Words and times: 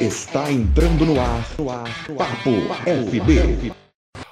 Está 0.00 0.50
entrando 0.50 1.06
no 1.06 1.20
ar, 1.20 1.46
no 1.58 1.70
ar, 1.70 2.06
Papo 2.16 2.50
FB. 2.84 3.72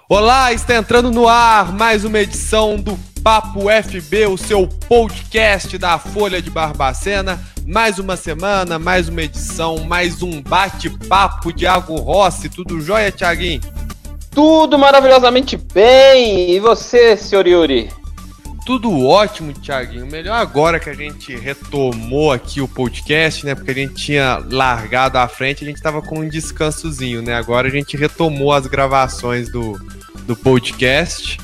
Olá, 0.08 0.52
está 0.52 0.74
entrando 0.74 1.10
no 1.10 1.28
ar 1.28 1.72
mais 1.72 2.04
uma 2.04 2.18
edição 2.18 2.76
do 2.76 2.98
Papo 3.22 3.66
FB, 3.70 4.26
o 4.26 4.36
seu 4.36 4.66
podcast 4.88 5.78
da 5.78 5.98
Folha 5.98 6.42
de 6.42 6.50
Barbacena. 6.50 7.38
Mais 7.66 7.98
uma 7.98 8.16
semana, 8.16 8.78
mais 8.78 9.08
uma 9.08 9.22
edição, 9.22 9.78
mais 9.84 10.22
um 10.22 10.42
bate-papo 10.42 11.52
de 11.52 11.64
Iago 11.64 11.94
Rossi. 11.96 12.48
Tudo 12.48 12.80
jóia, 12.80 13.12
Thiaguinho? 13.12 13.60
Tudo 14.32 14.78
maravilhosamente 14.78 15.56
bem. 15.56 16.50
E 16.50 16.58
você, 16.58 17.16
senhor 17.16 17.46
Yuri? 17.46 17.99
Tudo 18.64 19.04
ótimo, 19.04 19.52
Thiaguinho. 19.52 20.06
Melhor 20.06 20.34
agora 20.34 20.78
que 20.78 20.90
a 20.90 20.94
gente 20.94 21.34
retomou 21.34 22.30
aqui 22.30 22.60
o 22.60 22.68
podcast, 22.68 23.44
né? 23.44 23.54
Porque 23.54 23.70
a 23.70 23.74
gente 23.74 23.94
tinha 23.94 24.42
largado 24.50 25.18
à 25.18 25.26
frente, 25.26 25.64
a 25.64 25.66
gente 25.66 25.82
tava 25.82 26.02
com 26.02 26.20
um 26.20 26.28
descansozinho, 26.28 27.22
né? 27.22 27.34
Agora 27.34 27.68
a 27.68 27.70
gente 27.70 27.96
retomou 27.96 28.52
as 28.52 28.66
gravações 28.66 29.50
do, 29.50 29.78
do 30.26 30.36
podcast. 30.36 31.38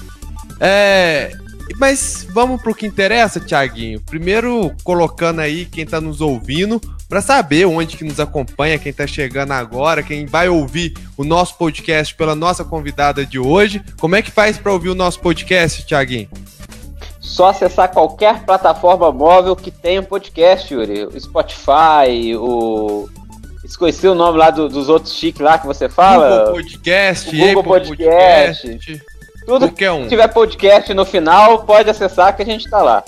É, 0.61 1.37
mas 1.79 2.27
vamos 2.31 2.63
pro 2.63 2.75
que 2.75 2.87
interessa, 2.87 3.41
Thiaguinho. 3.41 4.01
Primeiro, 4.01 4.73
colocando 4.85 5.41
aí 5.41 5.67
quem 5.67 5.85
tá 5.85 6.01
nos 6.01 6.21
ouvindo, 6.21 6.81
para 7.09 7.21
saber 7.21 7.67
onde 7.67 7.97
que 7.97 8.05
nos 8.05 8.21
acompanha, 8.21 8.79
quem 8.79 8.93
tá 8.93 9.07
chegando 9.07 9.53
agora, 9.53 10.03
quem 10.03 10.27
vai 10.27 10.49
ouvir 10.49 10.95
o 11.17 11.25
nosso 11.25 11.57
podcast 11.57 12.15
pela 12.15 12.35
nossa 12.35 12.65
convidada 12.65 13.25
de 13.25 13.39
hoje. 13.39 13.83
Como 13.99 14.17
é 14.17 14.23
que 14.23 14.31
faz 14.31 14.59
para 14.59 14.73
ouvir 14.73 14.91
o 14.91 14.95
nosso 14.95 15.21
podcast, 15.21 15.85
Thiaguinho? 15.87 16.29
Só 17.27 17.49
acessar 17.49 17.91
qualquer 17.93 18.45
plataforma 18.45 19.11
móvel 19.11 19.57
que 19.57 19.71
tenha 19.71 20.01
podcast, 20.01 20.73
Yuri. 20.73 21.07
O 21.07 21.21
Spotify, 21.21 22.37
o. 22.37 23.09
Esqueci 23.65 24.07
o 24.07 24.15
nome 24.15 24.39
lá 24.39 24.51
do, 24.51 24.69
dos 24.69 24.89
outros 24.89 25.13
chiques 25.13 25.43
lá 25.43 25.59
que 25.59 25.67
você 25.67 25.89
fala. 25.89 26.39
Google 26.39 26.55
Podcast, 26.55 27.29
o 27.29 27.39
Google 27.39 27.65
podcast. 27.65 28.69
podcast. 28.69 29.05
Tudo 29.45 29.73
que 29.73 29.89
um. 29.89 30.07
tiver 30.07 30.29
podcast 30.29 30.95
no 30.95 31.05
final, 31.05 31.65
pode 31.65 31.91
acessar 31.91 32.35
que 32.37 32.43
a 32.43 32.47
gente 32.47 32.71
tá 32.71 32.81
lá. 32.81 33.03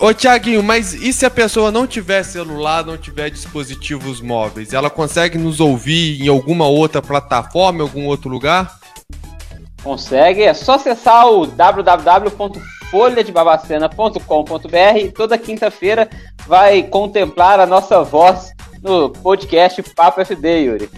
Ô 0.00 0.14
Tiaguinho, 0.14 0.62
mas 0.62 0.94
e 0.94 1.12
se 1.12 1.26
a 1.26 1.30
pessoa 1.30 1.70
não 1.70 1.86
tiver 1.86 2.22
celular, 2.22 2.84
não 2.84 2.96
tiver 2.96 3.28
dispositivos 3.28 4.22
móveis? 4.22 4.72
Ela 4.72 4.88
consegue 4.88 5.36
nos 5.36 5.60
ouvir 5.60 6.22
em 6.22 6.28
alguma 6.28 6.66
outra 6.66 7.02
plataforma, 7.02 7.80
em 7.80 7.82
algum 7.82 8.06
outro 8.06 8.30
lugar? 8.30 8.80
Consegue, 9.84 10.42
é 10.42 10.54
só 10.54 10.76
acessar 10.76 11.26
o 11.26 11.46
www.folhadebabacena.com.br 11.46 12.81
e 14.98 15.10
toda 15.10 15.38
quinta-feira 15.38 16.10
vai 16.46 16.82
contemplar 16.82 17.58
a 17.58 17.64
nossa 17.64 18.02
voz 18.04 18.52
no 18.82 19.08
podcast 19.08 19.82
Papo 19.82 20.22
FD, 20.22 20.64
Yuri. 20.64 20.90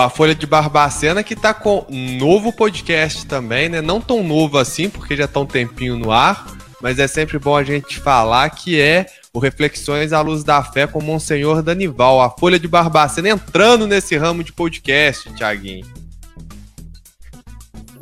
a 0.00 0.10
Folha 0.10 0.34
de 0.34 0.48
Barbacena 0.48 1.22
que 1.22 1.36
tá 1.36 1.54
com 1.54 1.86
novo 2.18 2.52
podcast 2.52 3.24
também, 3.26 3.68
né? 3.68 3.80
Não 3.80 4.00
tão 4.00 4.24
novo 4.24 4.58
assim, 4.58 4.90
porque 4.90 5.14
já 5.14 5.28
tá 5.28 5.38
um 5.38 5.46
tempinho 5.46 5.96
no 5.96 6.10
ar, 6.10 6.44
mas 6.82 6.98
é 6.98 7.06
sempre 7.06 7.38
bom 7.38 7.56
a 7.56 7.62
gente 7.62 8.00
falar 8.00 8.50
que 8.50 8.80
é 8.80 9.06
o 9.32 9.38
Reflexões 9.38 10.12
à 10.12 10.20
Luz 10.22 10.42
da 10.42 10.60
Fé 10.60 10.88
com 10.88 11.00
Monsenhor 11.00 11.62
Danival, 11.62 12.20
a 12.20 12.30
Folha 12.30 12.58
de 12.58 12.66
Barbacena 12.66 13.28
entrando 13.28 13.86
nesse 13.86 14.16
ramo 14.16 14.42
de 14.42 14.52
podcast, 14.52 15.32
Tiaguinho. 15.34 16.03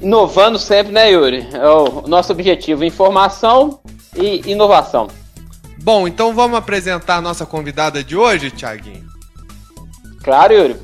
Inovando 0.03 0.59
sempre, 0.59 0.93
né, 0.93 1.13
Yuri? 1.13 1.49
É 1.53 1.69
o 1.69 2.03
nosso 2.09 2.33
objetivo: 2.33 2.85
informação 2.85 3.81
e 4.17 4.43
inovação. 4.51 5.07
Bom, 5.79 6.07
então 6.07 6.35
vamos 6.35 6.59
apresentar 6.59 7.17
a 7.17 7.21
nossa 7.21 7.47
convidada 7.47 8.03
de 8.03 8.17
hoje, 8.17 8.51
Tiaguinho? 8.51 9.07
Claro, 10.23 10.53
Yuri. 10.53 10.77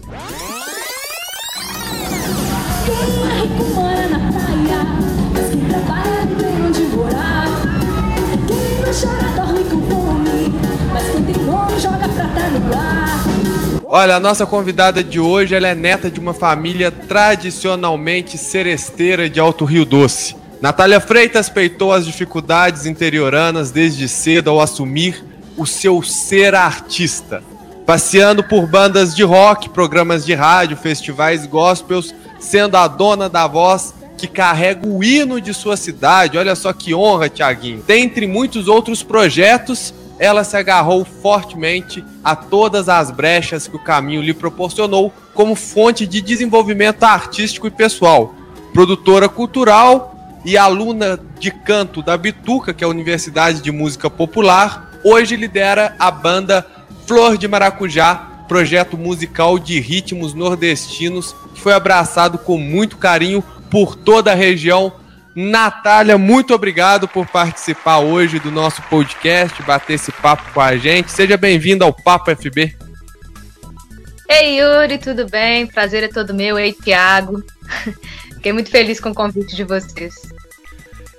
Olha, 13.90 14.16
a 14.16 14.20
nossa 14.20 14.44
convidada 14.44 15.02
de 15.02 15.18
hoje 15.18 15.54
ela 15.54 15.66
é 15.66 15.74
neta 15.74 16.10
de 16.10 16.20
uma 16.20 16.34
família 16.34 16.90
tradicionalmente 16.90 18.36
seresteira 18.36 19.30
de 19.30 19.40
Alto 19.40 19.64
Rio 19.64 19.86
Doce. 19.86 20.36
Natália 20.60 21.00
Freitas 21.00 21.48
peitou 21.48 21.90
as 21.90 22.04
dificuldades 22.04 22.84
interioranas 22.84 23.70
desde 23.70 24.06
cedo 24.06 24.50
ao 24.50 24.60
assumir 24.60 25.24
o 25.56 25.64
seu 25.64 26.02
ser 26.02 26.54
artista. 26.54 27.42
Passeando 27.86 28.44
por 28.44 28.66
bandas 28.66 29.16
de 29.16 29.22
rock, 29.22 29.70
programas 29.70 30.26
de 30.26 30.34
rádio, 30.34 30.76
festivais 30.76 31.46
gospels, 31.46 32.14
sendo 32.38 32.76
a 32.76 32.86
dona 32.86 33.26
da 33.26 33.46
voz 33.46 33.94
que 34.18 34.26
carrega 34.26 34.86
o 34.86 35.02
hino 35.02 35.40
de 35.40 35.54
sua 35.54 35.78
cidade. 35.78 36.36
Olha 36.36 36.54
só 36.54 36.74
que 36.74 36.94
honra, 36.94 37.30
Tiaguinho. 37.30 37.82
Dentre 37.86 38.26
muitos 38.26 38.68
outros 38.68 39.02
projetos, 39.02 39.94
ela 40.18 40.44
se 40.44 40.56
agarrou 40.56 41.04
fortemente 41.04 42.04
a 42.24 42.34
todas 42.34 42.88
as 42.88 43.10
brechas 43.10 43.68
que 43.68 43.76
o 43.76 43.82
caminho 43.82 44.22
lhe 44.22 44.34
proporcionou 44.34 45.12
como 45.34 45.54
fonte 45.54 46.06
de 46.06 46.20
desenvolvimento 46.20 47.04
artístico 47.04 47.66
e 47.66 47.70
pessoal. 47.70 48.34
Produtora 48.72 49.28
cultural 49.28 50.40
e 50.44 50.56
aluna 50.56 51.18
de 51.38 51.50
canto 51.50 52.02
da 52.02 52.16
Bituca, 52.16 52.74
que 52.74 52.82
é 52.82 52.86
a 52.86 52.90
Universidade 52.90 53.60
de 53.60 53.70
Música 53.70 54.10
Popular, 54.10 54.90
hoje 55.04 55.36
lidera 55.36 55.94
a 55.98 56.10
banda 56.10 56.66
Flor 57.06 57.38
de 57.38 57.46
Maracujá, 57.46 58.44
projeto 58.48 58.96
musical 58.96 59.58
de 59.58 59.78
ritmos 59.78 60.34
nordestinos 60.34 61.34
que 61.54 61.60
foi 61.60 61.72
abraçado 61.72 62.38
com 62.38 62.56
muito 62.58 62.96
carinho 62.96 63.42
por 63.70 63.94
toda 63.94 64.32
a 64.32 64.34
região 64.34 64.92
Natália, 65.40 66.18
muito 66.18 66.52
obrigado 66.52 67.06
por 67.06 67.24
participar 67.24 67.98
hoje 67.98 68.40
do 68.40 68.50
nosso 68.50 68.82
podcast, 68.82 69.62
bater 69.62 69.92
esse 69.92 70.10
papo 70.10 70.42
com 70.52 70.60
a 70.60 70.76
gente. 70.76 71.12
Seja 71.12 71.36
bem-vindo 71.36 71.84
ao 71.84 71.92
Papo 71.92 72.34
FB. 72.34 72.76
Ei, 74.28 74.58
Yuri, 74.58 74.98
tudo 74.98 75.28
bem? 75.28 75.64
Prazer 75.64 76.02
é 76.02 76.08
todo 76.08 76.34
meu. 76.34 76.58
Ei, 76.58 76.72
Tiago. 76.72 77.40
Fiquei 78.34 78.52
muito 78.52 78.68
feliz 78.68 78.98
com 78.98 79.10
o 79.10 79.14
convite 79.14 79.54
de 79.54 79.62
vocês. 79.62 80.16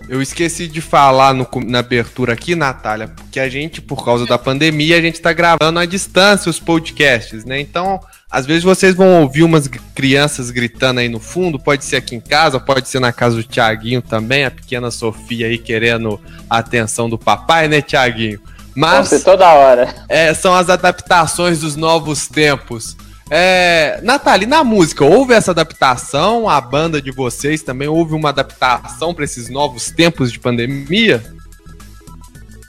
Eu 0.10 0.22
esqueci 0.22 0.68
de 0.68 0.82
falar 0.82 1.34
no, 1.34 1.48
na 1.66 1.80
abertura 1.80 2.34
aqui, 2.34 2.56
Natália, 2.56 3.08
porque 3.08 3.40
a 3.40 3.48
gente, 3.48 3.82
por 3.82 4.04
causa 4.04 4.26
da 4.26 4.38
pandemia, 4.38 4.98
a 4.98 5.02
gente 5.02 5.16
está 5.16 5.32
gravando 5.32 5.80
à 5.80 5.86
distância 5.86 6.50
os 6.50 6.60
podcasts, 6.60 7.46
né? 7.46 7.58
Então, 7.62 8.02
às 8.32 8.46
vezes 8.46 8.64
vocês 8.64 8.94
vão 8.94 9.22
ouvir 9.22 9.44
umas 9.44 9.68
crianças 9.68 10.52
gritando 10.52 11.00
aí 11.00 11.10
no 11.10 11.20
fundo, 11.20 11.60
pode 11.60 11.84
ser 11.84 11.96
aqui 11.96 12.16
em 12.16 12.20
casa, 12.20 12.60
pode 12.60 12.88
ser 12.88 13.00
na 13.00 13.12
casa 13.12 13.36
do 13.36 13.44
Tiaguinho 13.44 14.02
também, 14.02 14.46
a 14.46 14.52
pequena 14.52 14.92
Sofia 14.92 15.48
aí 15.48 15.58
querendo 15.58 16.22
a 16.48 16.60
atenção 16.60 17.10
do 17.10 17.18
papai, 17.18 17.68
né, 17.68 17.82
Tiaguinho? 17.82 18.40
Mas 18.76 19.12
Nossa, 19.12 19.20
toda 19.20 19.52
hora. 19.52 19.96
É, 20.08 20.34
são 20.34 20.54
as 20.54 20.70
adaptações 20.70 21.60
dos 21.60 21.76
novos 21.76 22.28
tempos. 22.28 22.96
É, 23.32 24.00
Natália, 24.04 24.48
na 24.48 24.64
música, 24.64 25.04
houve 25.04 25.34
essa 25.34 25.52
adaptação? 25.52 26.48
A 26.48 26.62
banda 26.62 27.02
de 27.02 27.12
vocês 27.12 27.64
também 27.64 27.88
houve 27.88 28.14
uma 28.14 28.30
adaptação 28.30 29.14
para 29.14 29.24
esses 29.24 29.50
novos 29.50 29.90
tempos 29.90 30.32
de 30.32 30.40
pandemia? 30.40 31.24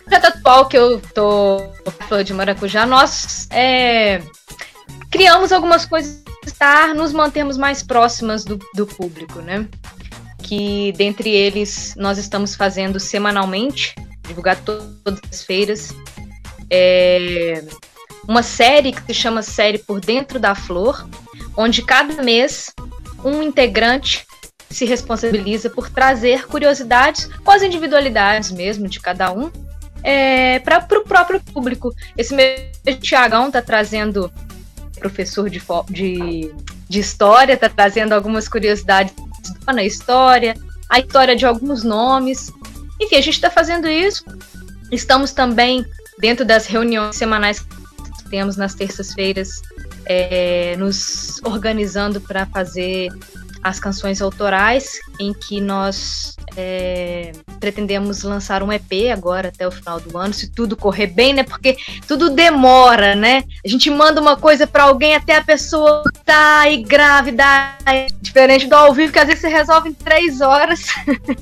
Projeto 0.05 0.27
atual 0.27 0.67
que 0.67 0.77
eu 0.77 1.01
tô 1.15 1.71
falando 2.09 2.25
de 2.25 2.35
Maracujá, 2.35 2.85
nós 2.85 3.47
é, 3.51 4.21
criamos 5.11 5.53
algumas 5.53 5.85
coisas 5.85 6.23
para 6.59 6.95
nos 6.95 7.13
mantermos 7.13 7.57
mais 7.57 7.83
próximas 7.83 8.45
do, 8.45 8.59
do 8.75 8.87
público, 8.87 9.41
né? 9.41 9.69
Que 10.43 10.93
dentre 10.93 11.31
eles 11.31 11.95
nós 11.97 12.19
estamos 12.19 12.55
fazendo 12.55 12.99
semanalmente, 13.01 13.95
divulgar 14.27 14.57
todas 14.57 15.21
as 15.31 15.43
feiras, 15.43 15.95
é, 16.71 17.65
uma 18.29 18.43
série 18.43 18.93
que 18.93 19.03
se 19.07 19.15
chama 19.15 19.43
Série 19.43 19.79
Por 19.79 20.01
Dentro 20.01 20.39
da 20.39 20.55
Flor, 20.55 21.09
onde 21.57 21.83
cada 21.83 22.23
mês 22.23 22.73
um 23.25 23.43
integrante 23.43 24.27
se 24.71 24.85
responsabiliza 24.85 25.69
por 25.69 25.91
trazer 25.91 26.47
curiosidades 26.47 27.29
com 27.45 27.51
as 27.51 27.63
individualidades 27.63 28.53
mesmo 28.53 28.89
de 28.89 29.01
cada 29.01 29.33
um 29.33 29.51
é, 30.03 30.61
para 30.61 30.87
o 30.99 31.05
próprio 31.05 31.41
público. 31.41 31.93
Esse 32.17 32.35
mês 32.35 32.71
Tiagão 33.01 33.49
está 33.49 33.61
trazendo 33.61 34.33
professor 35.01 35.51
de, 35.51 35.61
de, 35.89 36.55
de 36.89 37.01
história, 37.01 37.55
está 37.55 37.69
trazendo 37.69 38.13
algumas 38.13 38.47
curiosidades 38.47 39.13
na 39.67 39.83
história, 39.83 40.55
a 40.89 41.01
história 41.01 41.35
de 41.35 41.47
alguns 41.47 41.83
nomes. 41.83 42.53
Enfim, 43.01 43.17
a 43.17 43.21
gente 43.21 43.35
está 43.35 43.51
fazendo 43.51 43.89
isso. 43.89 44.25
Estamos 44.93 45.33
também, 45.33 45.85
dentro 46.19 46.45
das 46.45 46.67
reuniões 46.67 47.17
semanais 47.17 47.61
que 47.61 48.29
temos 48.31 48.57
nas 48.57 48.75
terças-feiras, 48.75 49.63
é, 50.07 50.77
nos 50.77 51.41
organizando 51.45 52.21
para 52.21 52.47
fazer 52.47 53.09
as 53.63 53.79
canções 53.79 54.23
autorais, 54.23 54.99
em 55.19 55.33
que 55.33 55.61
nós 55.61 56.35
É, 56.57 57.31
pretendemos 57.61 58.25
lançar 58.25 58.61
um 58.61 58.73
EP 58.73 59.13
agora 59.13 59.49
até 59.49 59.67
o 59.67 59.71
final 59.71 60.01
do 60.01 60.19
ano, 60.19 60.35
se 60.35 60.51
tudo 60.51 60.77
correr 60.77 61.07
bem, 61.07 61.33
né? 61.33 61.45
Porque 61.45 61.77
tudo 62.09 62.29
demora, 62.31 63.15
né? 63.15 63.45
A 63.65 63.69
gente 63.69 63.89
manda 63.89 64.21
uma 64.21 64.37
coisa 64.37 64.67
para 64.67 64.83
alguém 64.83 65.15
até 65.15 65.37
a 65.37 65.45
pessoa 65.45 66.03
tá 66.25 66.69
e 66.69 66.83
grávida, 66.83 67.45
diferente 68.21 68.67
do 68.67 68.75
ao 68.75 68.93
vivo, 68.93 69.13
que 69.13 69.19
às 69.21 69.27
vezes 69.27 69.43
você 69.43 69.49
resolve 69.49 69.91
em 69.91 69.95
três 69.95 70.41
horas. 70.41 70.87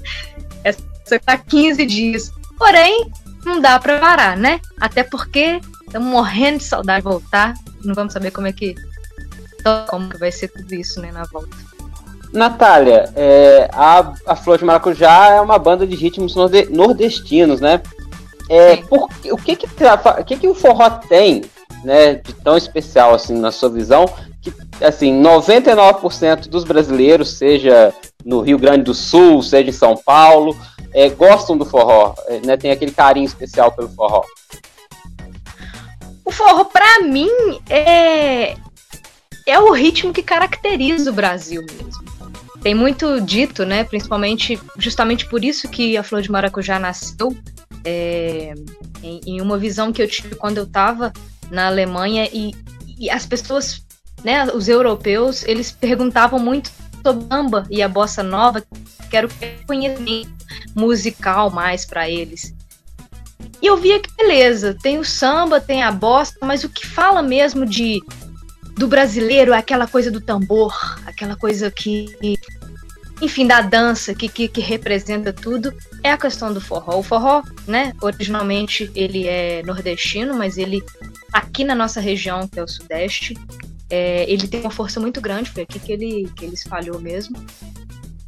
Essa 0.63 1.19
tá 1.25 1.39
15 1.39 1.87
dias. 1.87 2.31
Porém, 2.59 3.11
não 3.47 3.61
dá 3.61 3.79
para 3.79 3.99
parar, 3.99 4.37
né? 4.37 4.61
Até 4.79 5.03
porque 5.03 5.59
estamos 5.87 6.09
morrendo 6.09 6.59
de 6.59 6.65
saudade 6.65 7.03
de 7.03 7.11
voltar. 7.11 7.55
Não 7.83 7.95
vamos 7.95 8.13
saber 8.13 8.31
como 8.31 8.47
é 8.47 8.53
que 8.53 8.75
como 9.89 10.09
que 10.09 10.19
vai 10.19 10.33
ser 10.33 10.49
tudo 10.49 10.75
isso, 10.75 11.01
né, 11.01 11.13
na 11.13 11.25
volta. 11.25 11.57
Natália, 12.33 13.11
é, 13.17 13.69
a, 13.73 14.13
a 14.27 14.37
Flor 14.37 14.59
de 14.59 14.65
Maracujá 14.65 15.31
é 15.31 15.41
uma 15.41 15.59
banda 15.59 15.87
de 15.87 15.97
ritmos 15.97 16.35
nordestinos, 16.71 17.61
né? 17.61 17.81
É, 18.49 18.77
por, 18.77 19.09
o 19.31 19.37
que 19.37 19.57
que, 19.57 19.67
o 19.67 20.25
que 20.25 20.37
que 20.37 20.49
o 20.49 20.55
forró 20.55 20.89
tem, 20.91 21.43
né, 21.85 22.15
de 22.15 22.33
tão 22.33 22.57
especial, 22.57 23.15
assim, 23.15 23.39
na 23.39 23.53
sua 23.53 23.69
visão, 23.69 24.07
que, 24.41 24.53
assim, 24.83 25.21
99% 25.23 26.49
dos 26.49 26.65
brasileiros, 26.65 27.37
seja 27.37 27.93
no 28.25 28.41
Rio 28.41 28.59
Grande 28.59 28.85
do 28.85 28.95
Sul, 28.95 29.43
seja 29.43 29.69
em 29.69 29.73
São 29.73 29.97
Paulo, 29.97 30.57
é, 30.95 31.09
gostam 31.11 31.57
do 31.57 31.65
forró, 31.65 32.15
é, 32.27 32.41
né, 32.41 32.57
tem 32.57 32.71
aquele 32.71 32.93
carinho 32.93 33.27
especial 33.27 33.71
pelo 33.73 33.89
forró. 33.91 34.23
O 36.25 36.31
forró, 36.31 36.65
para 36.65 37.01
mim, 37.01 37.31
é, 37.69 38.57
é 39.47 39.59
o 39.59 39.73
ritmo 39.73 40.13
que 40.13 40.23
caracteriza 40.23 41.11
o 41.11 41.15
Brasil 41.15 41.63
mesmo. 41.63 42.08
Tem 42.69 42.75
muito 42.75 43.19
dito, 43.19 43.65
né? 43.65 43.83
Principalmente, 43.83 44.61
justamente 44.77 45.25
por 45.25 45.43
isso 45.43 45.67
que 45.71 45.97
a 45.97 46.03
Flor 46.03 46.21
de 46.21 46.31
Maracujá 46.31 46.79
nasceu, 46.79 47.35
é, 47.83 48.53
em, 49.03 49.21
em, 49.25 49.41
uma 49.41 49.57
visão 49.57 49.91
que 49.91 50.03
eu 50.03 50.07
tive 50.07 50.35
quando 50.35 50.59
eu 50.59 50.65
estava 50.65 51.11
na 51.51 51.69
Alemanha 51.69 52.29
e, 52.31 52.55
e, 52.99 53.09
as 53.09 53.25
pessoas, 53.25 53.83
né? 54.23 54.45
Os 54.53 54.69
europeus, 54.69 55.45
eles 55.45 55.73
perguntavam 55.73 56.39
muito 56.39 56.71
sobre 57.03 57.27
samba 57.27 57.67
e 57.71 57.81
a 57.83 57.89
bossa 57.89 58.23
nova, 58.23 58.63
que 59.09 59.17
era 59.17 59.27
o 59.27 59.31
conhecimento 59.67 60.31
musical 60.77 61.49
mais 61.49 61.87
para 61.87 62.07
eles. 62.07 62.55
E 63.63 63.67
eu 63.67 63.79
via 63.79 63.99
que 63.99 64.15
beleza, 64.15 64.77
tem 64.83 64.99
o 64.99 65.05
samba, 65.07 65.59
tem 65.59 65.83
a 65.83 65.91
bossa, 65.91 66.35
mas 66.43 66.65
o 66.65 66.69
que 66.69 66.87
fala 66.87 67.23
mesmo 67.23 67.65
de 67.65 68.03
do 68.77 68.87
brasileiro 68.87 69.53
é 69.53 69.59
aquela 69.59 69.89
coisa 69.89 70.11
do 70.11 70.21
tambor, 70.21 70.73
aquela 71.05 71.35
coisa 71.35 71.69
que, 71.69 72.15
enfim, 73.21 73.47
da 73.47 73.61
dança, 73.61 74.15
que, 74.15 74.29
que, 74.29 74.49
que, 74.49 74.61
representa 74.61 75.33
tudo, 75.33 75.75
é 76.03 76.11
a 76.11 76.19
questão 76.19 76.53
do 76.53 76.61
forró. 76.61 76.99
O 76.99 77.03
forró, 77.03 77.43
né, 77.67 77.93
originalmente 78.01 78.91
ele 78.95 79.27
é 79.27 79.63
nordestino, 79.65 80.35
mas 80.35 80.57
ele, 80.57 80.83
aqui 81.33 81.65
na 81.65 81.75
nossa 81.75 82.01
região, 82.01 82.47
que 82.47 82.59
é 82.59 82.63
o 82.63 82.69
sudeste, 82.69 83.37
é, 83.91 84.25
ele 84.31 84.47
tem 84.47 84.61
uma 84.61 84.71
força 84.71 85.01
muito 85.01 85.21
grande, 85.21 85.51
foi 85.51 85.63
aqui 85.63 85.79
que 85.79 85.93
ele, 85.93 86.31
que 86.37 86.45
ele 86.45 86.55
espalhou 86.55 87.01
mesmo. 87.01 87.37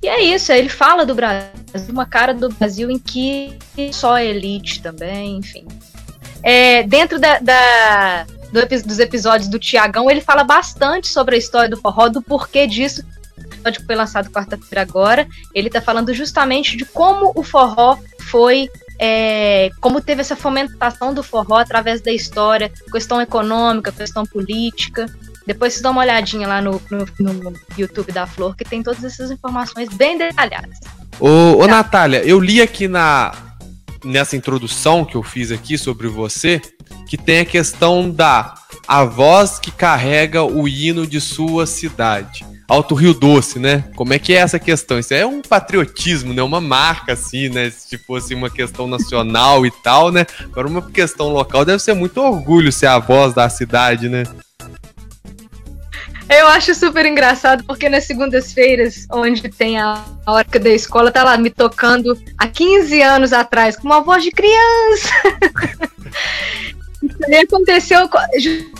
E 0.03 0.09
é 0.09 0.23
isso, 0.23 0.51
ele 0.51 0.71
fala 0.71 1.05
do 1.05 1.15
Brasil, 1.15 1.51
uma 1.91 2.07
cara 2.07 2.33
do 2.33 2.49
Brasil 2.49 2.91
em 2.91 2.99
que 2.99 3.57
só 3.93 4.17
é 4.17 4.27
elite 4.27 4.83
também, 4.83 5.37
enfim. 5.37 5.67
É, 6.43 6.83
dentro 6.85 7.19
da, 7.19 7.39
da 7.39 8.27
do, 8.51 8.67
dos 8.87 8.99
episódios 8.99 9.49
do 9.49 9.59
Tiagão, 9.59 10.11
ele 10.11 10.21
fala 10.21 10.43
bastante 10.43 11.09
sobre 11.09 11.35
a 11.35 11.39
história 11.39 11.69
do 11.69 11.77
forró, 11.77 12.09
do 12.09 12.23
porquê 12.23 12.67
disso. 12.67 13.05
O 13.61 13.69
episódio 13.69 13.81
que 13.81 13.87
foi 13.87 13.95
lançado 13.95 14.31
quarta-feira 14.31 14.81
agora, 14.81 15.29
ele 15.55 15.67
está 15.69 15.81
falando 15.81 16.15
justamente 16.15 16.77
de 16.77 16.85
como 16.87 17.33
o 17.35 17.43
forró 17.43 17.99
foi 18.21 18.69
é, 18.99 19.71
como 19.81 20.01
teve 20.01 20.21
essa 20.21 20.37
fomentação 20.37 21.12
do 21.12 21.23
forró 21.23 21.57
através 21.57 22.01
da 22.01 22.12
história, 22.12 22.71
questão 22.93 23.21
econômica, 23.21 23.93
questão 23.93 24.25
política. 24.25 25.07
Depois 25.47 25.75
você 25.75 25.83
dá 25.83 25.91
uma 25.91 26.03
olhadinha 26.03 26.47
lá 26.47 26.61
no, 26.61 26.81
no, 26.91 27.33
no, 27.33 27.55
YouTube 27.77 28.12
da 28.12 28.27
Flor, 28.27 28.55
que 28.55 28.65
tem 28.65 28.83
todas 28.83 29.03
essas 29.03 29.31
informações 29.31 29.89
bem 29.89 30.19
detalhadas. 30.19 30.79
Ô, 31.19 31.59
ô 31.59 31.61
tá. 31.61 31.69
Natália, 31.69 32.23
eu 32.25 32.39
li 32.39 32.61
aqui 32.61 32.87
na, 32.87 33.33
nessa 34.05 34.37
introdução 34.37 35.05
que 35.05 35.17
eu 35.17 35.23
fiz 35.23 35.51
aqui 35.51 35.79
sobre 35.79 36.09
você, 36.09 36.61
que 37.06 37.17
tem 37.17 37.41
a 37.41 37.45
questão 37.45 38.11
da 38.11 38.55
a 38.87 39.05
voz 39.05 39.59
que 39.59 39.71
carrega 39.71 40.43
o 40.43 40.69
hino 40.69 41.06
de 41.06 41.21
sua 41.21 41.67
cidade. 41.67 42.45
Alto 42.70 42.94
Rio 42.94 43.12
Doce, 43.12 43.58
né? 43.58 43.82
Como 43.96 44.14
é 44.14 44.19
que 44.20 44.32
é 44.32 44.37
essa 44.37 44.56
questão? 44.56 44.96
Isso 44.96 45.12
é 45.12 45.26
um 45.26 45.43
patriotismo, 45.43 46.32
né? 46.32 46.40
Uma 46.40 46.61
marca, 46.61 47.14
assim, 47.14 47.49
né? 47.49 47.69
Se 47.69 47.99
fosse 47.99 48.32
uma 48.32 48.49
questão 48.49 48.87
nacional 48.87 49.67
e 49.67 49.72
tal, 49.72 50.12
né? 50.12 50.25
Agora, 50.44 50.69
uma 50.69 50.81
questão 50.81 51.31
local 51.31 51.64
deve 51.64 51.82
ser 51.82 51.94
muito 51.94 52.20
orgulho 52.20 52.70
ser 52.70 52.87
a 52.87 53.00
voz 53.00 53.34
da 53.34 53.49
cidade, 53.49 54.08
né? 54.08 54.22
Eu 56.28 56.46
acho 56.46 56.72
super 56.76 57.05
engraçado, 57.05 57.64
porque 57.64 57.88
nas 57.88 58.05
segundas-feiras, 58.05 59.05
onde 59.11 59.49
tem 59.49 59.81
a, 59.81 60.05
a 60.25 60.32
hora 60.32 60.46
da 60.61 60.70
escola, 60.70 61.11
tá 61.11 61.25
lá 61.25 61.37
me 61.37 61.50
tocando 61.50 62.17
há 62.38 62.46
15 62.46 63.02
anos 63.02 63.32
atrás, 63.32 63.75
com 63.75 63.88
uma 63.88 64.00
voz 64.00 64.22
de 64.22 64.31
criança. 64.31 65.11
Isso 67.02 67.55
aconteceu, 67.55 68.08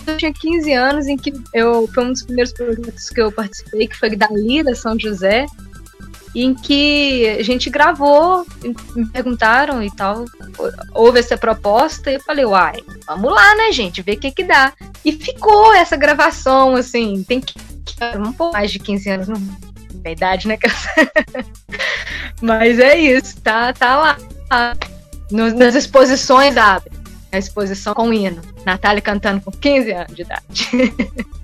eu 0.07 0.17
tinha 0.17 0.33
15 0.33 0.73
anos, 0.73 1.07
em 1.07 1.17
que 1.17 1.33
eu 1.53 1.87
foi 1.87 2.05
um 2.05 2.11
dos 2.11 2.23
primeiros 2.23 2.53
projetos 2.53 3.09
que 3.09 3.21
eu 3.21 3.31
participei, 3.31 3.87
que 3.87 3.97
foi 3.97 4.15
da 4.15 4.27
Lira 4.27 4.75
São 4.75 4.97
José, 4.99 5.47
em 6.35 6.53
que 6.53 7.27
a 7.39 7.43
gente 7.43 7.69
gravou, 7.69 8.45
me 8.95 9.05
perguntaram 9.07 9.83
e 9.83 9.91
tal, 9.91 10.25
houve 10.93 11.19
essa 11.19 11.37
proposta, 11.37 12.11
e 12.11 12.15
eu 12.15 12.21
falei, 12.21 12.45
uai, 12.45 12.79
vamos 13.05 13.33
lá, 13.33 13.55
né, 13.55 13.71
gente, 13.71 14.01
ver 14.01 14.13
o 14.13 14.19
que 14.19 14.31
que 14.31 14.43
dá. 14.43 14.71
E 15.03 15.11
ficou 15.11 15.73
essa 15.73 15.97
gravação, 15.97 16.75
assim, 16.75 17.23
tem 17.27 17.41
que, 17.41 17.55
um 18.17 18.31
pouco 18.31 18.53
mais 18.53 18.71
de 18.71 18.79
15 18.79 19.09
anos, 19.09 19.27
não 19.27 19.37
é 20.03 20.11
idade, 20.11 20.47
né, 20.47 20.57
Mas 22.41 22.79
é 22.79 22.97
isso, 22.97 23.39
tá, 23.41 23.73
tá 23.73 23.97
lá. 23.97 24.17
nas 25.31 25.75
exposições 25.75 26.55
abre. 26.55 27.00
A 27.31 27.37
exposição 27.37 27.93
com 27.93 28.09
o 28.09 28.13
hino. 28.13 28.41
Natália 28.65 29.01
cantando 29.01 29.41
com 29.41 29.51
15 29.51 29.91
anos 29.91 30.15
de 30.15 30.21
idade. 30.23 30.69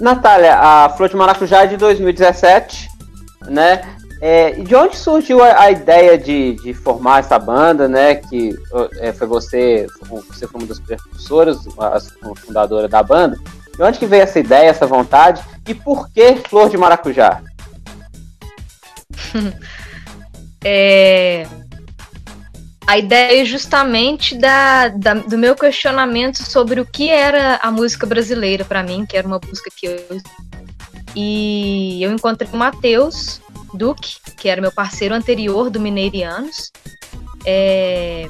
Natália, 0.00 0.56
a 0.58 0.88
Flor 0.90 1.08
de 1.08 1.16
Maracujá 1.16 1.64
é 1.64 1.66
de 1.66 1.76
2017, 1.76 2.88
né? 3.46 3.82
É, 4.22 4.50
de 4.52 4.74
onde 4.74 4.96
surgiu 4.96 5.42
a, 5.42 5.62
a 5.62 5.70
ideia 5.70 6.18
de, 6.18 6.54
de, 6.56 6.74
formar 6.74 7.20
essa 7.20 7.38
banda, 7.38 7.88
né? 7.88 8.16
Que 8.16 8.54
é, 8.98 9.12
foi 9.12 9.26
você, 9.26 9.86
você 10.28 10.46
foi 10.46 10.60
uma 10.60 10.66
das 10.66 10.78
precursoras, 10.78 11.58
a, 11.78 11.98
fundadora 12.36 12.88
da 12.88 13.02
banda. 13.02 13.38
De 13.74 13.82
onde 13.82 13.98
que 13.98 14.06
veio 14.06 14.22
essa 14.22 14.38
ideia, 14.38 14.68
essa 14.68 14.86
vontade? 14.86 15.42
E 15.66 15.74
por 15.74 16.10
que 16.10 16.36
Flor 16.48 16.68
de 16.68 16.76
Maracujá? 16.76 17.42
é, 20.64 21.46
a 22.90 22.98
ideia 22.98 23.42
é 23.42 23.44
justamente 23.44 24.36
da, 24.36 24.88
da, 24.88 25.14
do 25.14 25.38
meu 25.38 25.54
questionamento 25.54 26.38
sobre 26.38 26.80
o 26.80 26.84
que 26.84 27.08
era 27.08 27.54
a 27.62 27.70
música 27.70 28.04
brasileira 28.04 28.64
para 28.64 28.82
mim, 28.82 29.06
que 29.06 29.16
era 29.16 29.28
uma 29.28 29.38
música 29.46 29.70
que 29.76 29.86
eu. 29.86 30.20
E 31.14 32.02
eu 32.02 32.12
encontrei 32.12 32.50
o 32.52 32.56
Matheus 32.56 33.40
Duque, 33.74 34.16
que 34.36 34.48
era 34.48 34.60
meu 34.60 34.72
parceiro 34.72 35.14
anterior 35.14 35.70
do 35.70 35.78
Mineirianos. 35.78 36.72
É, 37.44 38.28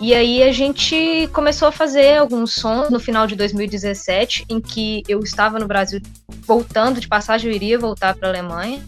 e 0.00 0.12
aí 0.12 0.42
a 0.42 0.50
gente 0.50 1.28
começou 1.32 1.68
a 1.68 1.72
fazer 1.72 2.18
alguns 2.18 2.52
sons 2.52 2.90
no 2.90 2.98
final 2.98 3.28
de 3.28 3.36
2017, 3.36 4.46
em 4.48 4.60
que 4.60 5.04
eu 5.06 5.20
estava 5.20 5.60
no 5.60 5.68
Brasil 5.68 6.00
voltando 6.44 7.00
de 7.00 7.06
passagem, 7.06 7.48
eu 7.48 7.54
iria 7.54 7.78
voltar 7.78 8.16
para 8.16 8.26
a 8.26 8.32
Alemanha, 8.32 8.84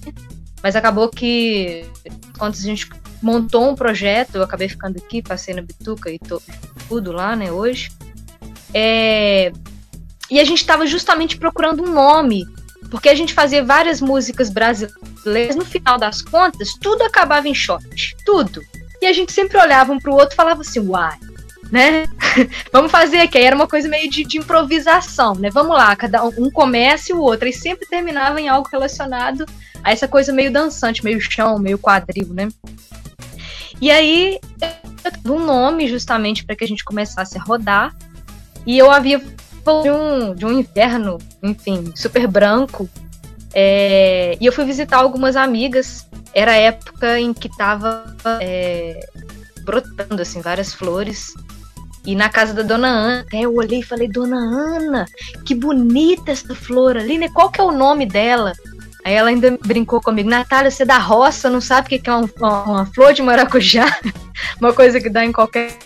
mas 0.60 0.74
acabou 0.74 1.08
que 1.08 1.84
quando 2.36 2.54
a 2.54 2.60
gente 2.60 2.88
montou 3.22 3.70
um 3.70 3.74
projeto, 3.74 4.36
eu 4.36 4.42
acabei 4.42 4.68
ficando 4.68 4.98
aqui, 4.98 5.22
passei 5.22 5.54
na 5.54 5.62
Bituca 5.62 6.10
e 6.10 6.18
tô 6.18 6.40
tudo 6.88 7.12
lá, 7.12 7.34
né, 7.34 7.50
hoje. 7.50 7.90
É, 8.74 9.52
e 10.30 10.40
a 10.40 10.44
gente 10.44 10.60
estava 10.60 10.86
justamente 10.86 11.36
procurando 11.36 11.82
um 11.82 11.92
nome, 11.92 12.46
porque 12.90 13.08
a 13.08 13.14
gente 13.14 13.32
fazia 13.32 13.64
várias 13.64 14.00
músicas 14.00 14.50
brasileiras, 14.50 15.56
no 15.56 15.64
final 15.64 15.98
das 15.98 16.20
contas, 16.20 16.74
tudo 16.80 17.02
acabava 17.02 17.48
em 17.48 17.54
shot, 17.54 18.16
tudo. 18.24 18.60
E 19.00 19.06
a 19.06 19.12
gente 19.12 19.32
sempre 19.32 19.58
olhava 19.58 19.92
um 19.92 19.98
pro 19.98 20.14
outro 20.14 20.34
e 20.34 20.36
falava 20.36 20.62
assim, 20.62 20.80
uai, 20.80 21.18
né? 21.70 22.06
Vamos 22.72 22.90
fazer 22.90 23.18
aqui. 23.18 23.38
Aí 23.38 23.44
era 23.44 23.56
uma 23.56 23.66
coisa 23.66 23.88
meio 23.88 24.08
de, 24.10 24.24
de, 24.24 24.38
improvisação, 24.38 25.34
né? 25.34 25.50
Vamos 25.50 25.76
lá, 25.76 25.94
cada 25.94 26.24
um, 26.24 26.32
um 26.38 26.50
começa 26.50 27.12
e 27.12 27.14
o 27.14 27.20
outro. 27.20 27.48
E 27.48 27.52
sempre 27.52 27.86
terminava 27.86 28.40
em 28.40 28.48
algo 28.48 28.68
relacionado 28.70 29.44
a 29.82 29.92
essa 29.92 30.08
coisa 30.08 30.32
meio 30.32 30.52
dançante, 30.52 31.04
meio 31.04 31.20
chão, 31.20 31.58
meio 31.58 31.78
quadril, 31.78 32.28
né? 32.28 32.48
E 33.80 33.90
aí 33.90 34.40
eu 35.04 35.10
tive 35.12 35.30
um 35.30 35.44
nome 35.44 35.86
justamente 35.88 36.44
para 36.44 36.56
que 36.56 36.64
a 36.64 36.68
gente 36.68 36.84
começasse 36.84 37.38
a 37.38 37.42
rodar. 37.42 37.94
E 38.66 38.76
eu 38.76 38.90
havia 38.90 39.18
de 39.18 39.90
um, 39.90 40.34
de 40.34 40.46
um 40.46 40.52
inverno, 40.58 41.18
enfim, 41.42 41.92
super 41.94 42.26
branco. 42.26 42.88
É, 43.54 44.36
e 44.40 44.46
eu 44.46 44.52
fui 44.52 44.64
visitar 44.64 44.98
algumas 44.98 45.36
amigas. 45.36 46.06
Era 46.34 46.52
a 46.52 46.56
época 46.56 47.18
em 47.18 47.32
que 47.32 47.48
tava 47.56 48.14
é, 48.40 49.08
brotando 49.62 50.22
assim 50.22 50.40
várias 50.40 50.74
flores. 50.74 51.32
E 52.04 52.14
na 52.14 52.28
casa 52.28 52.54
da 52.54 52.62
dona 52.62 52.86
Ana, 52.86 53.26
eu 53.32 53.54
olhei 53.56 53.80
e 53.80 53.82
falei, 53.82 54.06
dona 54.06 54.36
Ana, 54.36 55.06
que 55.44 55.54
bonita 55.54 56.30
essa 56.30 56.54
flor 56.54 56.96
ali, 56.96 57.18
né? 57.18 57.28
Qual 57.34 57.50
que 57.50 57.60
é 57.60 57.64
o 57.64 57.72
nome 57.72 58.06
dela? 58.06 58.52
Aí 59.06 59.14
ela 59.14 59.28
ainda 59.28 59.56
brincou 59.64 60.00
comigo, 60.00 60.28
Natália, 60.28 60.68
você 60.68 60.82
é 60.82 60.86
da 60.86 60.98
roça, 60.98 61.48
não 61.48 61.60
sabe 61.60 61.86
o 61.86 62.00
que 62.00 62.10
é 62.10 62.12
uma, 62.12 62.28
uma 62.40 62.86
flor 62.86 63.12
de 63.12 63.22
maracujá? 63.22 63.86
uma 64.60 64.72
coisa 64.72 65.00
que 65.00 65.08
dá 65.08 65.24
em 65.24 65.30
qualquer. 65.30 65.78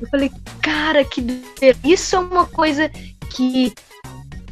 Eu 0.00 0.06
falei, 0.08 0.30
cara, 0.62 1.04
que 1.04 1.42
isso 1.82 2.14
é 2.14 2.20
uma 2.20 2.46
coisa 2.46 2.88
que 3.30 3.74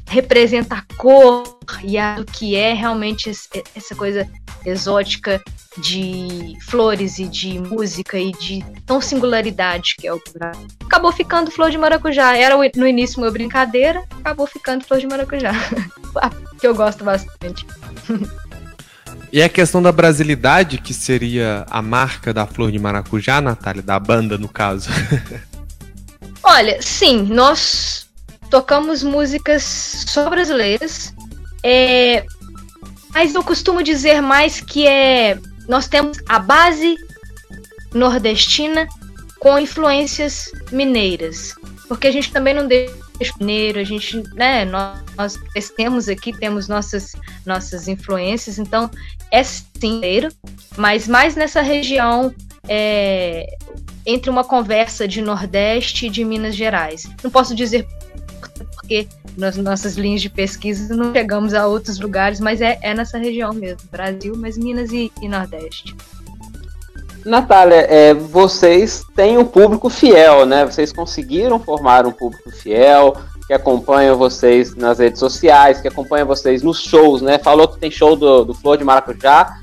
representa 0.09 0.75
a 0.75 0.95
cor 0.97 1.57
e 1.85 1.97
a, 1.99 2.17
o 2.19 2.25
que 2.25 2.57
é 2.57 2.73
realmente 2.73 3.31
essa 3.31 3.95
coisa 3.95 4.29
exótica 4.67 5.41
de 5.79 6.57
flores 6.63 7.21
e 7.21 7.27
de 7.27 7.61
música 7.61 8.19
e 8.19 8.33
de 8.33 8.65
tão 8.85 9.01
singularidade 9.01 9.95
que 9.97 10.09
é 10.09 10.13
o 10.13 10.21
Brasil. 10.35 10.67
Acabou 10.85 11.13
ficando 11.13 11.49
flor 11.53 11.71
de 11.71 11.79
maracujá. 11.79 12.37
Era 12.37 12.57
no 12.57 12.89
início 12.89 13.23
uma 13.23 13.31
brincadeira, 13.31 14.03
acabou 14.19 14.49
ficando 14.49 14.85
flor 14.85 14.99
de 14.99 15.07
maracujá. 15.07 15.53
que 16.59 16.67
eu 16.67 16.75
gosto 16.75 17.05
bastante. 17.05 17.65
E 19.33 19.41
a 19.41 19.49
questão 19.49 19.81
da 19.81 19.93
brasilidade, 19.93 20.79
que 20.79 20.93
seria 20.93 21.65
a 21.71 21.81
marca 21.81 22.35
da 22.35 22.47
flor 22.47 22.73
de 22.73 22.81
maracujá, 22.81 23.41
Natália, 23.41 23.81
da 23.81 23.97
banda 23.99 24.37
no 24.37 24.49
caso. 24.49 24.91
Olha, 26.43 26.83
sim, 26.83 27.23
nós 27.23 28.09
tocamos 28.51 29.05
músicas 29.05 29.63
só 29.63 30.29
brasileiras. 30.29 31.15
É, 31.63 32.25
mas 33.15 33.35
eu 33.35 33.45
costumo 33.45 33.85
dizer 33.85 34.21
mais 34.21 34.61
que 34.61 34.87
é 34.87 35.39
nós 35.69 35.87
temos 35.87 36.19
a 36.29 36.41
base 36.41 36.97
nordestina 37.95 38.89
com 39.39 39.59
influências 39.59 40.51
mineiras, 40.73 41.55
porque 41.87 42.09
a 42.09 42.13
gente 42.13 42.33
também 42.33 42.53
não 42.53 42.67
deixa 42.67 43.10
mineiro, 43.39 43.79
a 43.79 43.85
gente, 43.85 44.23
né, 44.35 44.65
nós, 44.65 45.39
nós 45.55 45.71
temos 45.71 46.09
aqui, 46.09 46.33
temos 46.33 46.69
nossas 46.69 47.13
nossas 47.45 47.89
influências, 47.89 48.59
então 48.59 48.91
é 49.31 49.43
sim 49.43 50.01
mas 50.77 51.09
mais 51.09 51.35
nessa 51.35 51.61
região 51.61 52.35
é, 52.69 53.47
entre 54.07 54.31
uma 54.31 54.45
conversa 54.45 55.07
de 55.07 55.21
Nordeste 55.21 56.07
e 56.07 56.11
de 56.11 56.25
Minas 56.25 56.55
Gerais. 56.55 57.09
Não 57.23 57.31
posso 57.31 57.55
dizer 57.55 57.87
porque 58.75 59.07
nas 59.37 59.57
nossas 59.57 59.97
linhas 59.97 60.21
de 60.21 60.29
pesquisa 60.29 60.95
não 60.95 61.13
chegamos 61.13 61.55
a 61.55 61.67
outros 61.67 61.99
lugares, 61.99 62.41
mas 62.41 62.61
é, 62.61 62.79
é 62.83 62.95
nessa 62.95 63.19
região 63.19 63.53
mesmo, 63.53 63.89
Brasil, 63.91 64.35
mas 64.37 64.59
Minas 64.59 64.91
e, 64.93 65.13
e 65.21 65.29
Nordeste. 65.29 65.95
Natália, 67.25 67.87
é, 67.89 68.15
vocês 68.15 69.05
têm 69.15 69.37
um 69.37 69.45
público 69.45 69.91
fiel, 69.91 70.47
né? 70.47 70.65
Vocês 70.65 70.93
conseguiram 70.93 71.59
formar 71.59 72.07
um 72.07 72.13
público 72.13 72.51
fiel, 72.51 73.17
que 73.47 73.53
acompanha 73.53 74.15
vocês 74.15 74.77
nas 74.77 74.99
redes 74.99 75.19
sociais, 75.19 75.81
que 75.81 75.89
acompanha 75.89 76.25
vocês 76.25 76.63
nos 76.63 76.83
shows, 76.83 77.21
né? 77.21 77.39
Falou 77.39 77.67
que 77.67 77.79
tem 77.79 77.91
show 77.91 78.15
do, 78.15 78.45
do 78.45 78.55
Flor 78.55 78.79
de 78.79 78.85
Maracujá, 78.85 79.55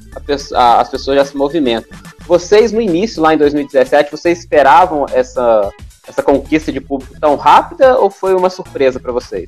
a, 0.54 0.82
as 0.82 0.90
pessoas 0.90 1.18
já 1.18 1.26
se 1.26 1.38
movimentam. 1.38 1.98
Vocês, 2.28 2.74
no 2.74 2.82
início, 2.82 3.22
lá 3.22 3.34
em 3.34 3.38
2017, 3.38 4.12
vocês 4.12 4.40
esperavam 4.40 5.06
essa, 5.14 5.72
essa 6.06 6.22
conquista 6.22 6.72
de 6.72 6.82
público 6.82 7.18
tão 7.20 7.38
rápida 7.38 7.98
ou 7.98 8.10
foi 8.10 8.36
uma 8.36 8.50
surpresa 8.50 9.00
para 9.00 9.14
vocês? 9.14 9.46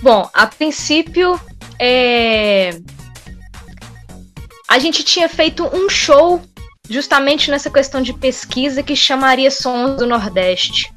Bom, 0.00 0.28
a 0.32 0.46
princípio, 0.46 1.38
é... 1.78 2.70
a 4.70 4.78
gente 4.78 5.02
tinha 5.02 5.28
feito 5.28 5.68
um 5.74 5.88
show 5.88 6.40
justamente 6.88 7.50
nessa 7.50 7.68
questão 7.68 8.00
de 8.00 8.12
pesquisa 8.12 8.84
que 8.84 8.94
chamaria 8.94 9.50
Sons 9.50 9.96
do 9.96 10.06
Nordeste. 10.06 10.94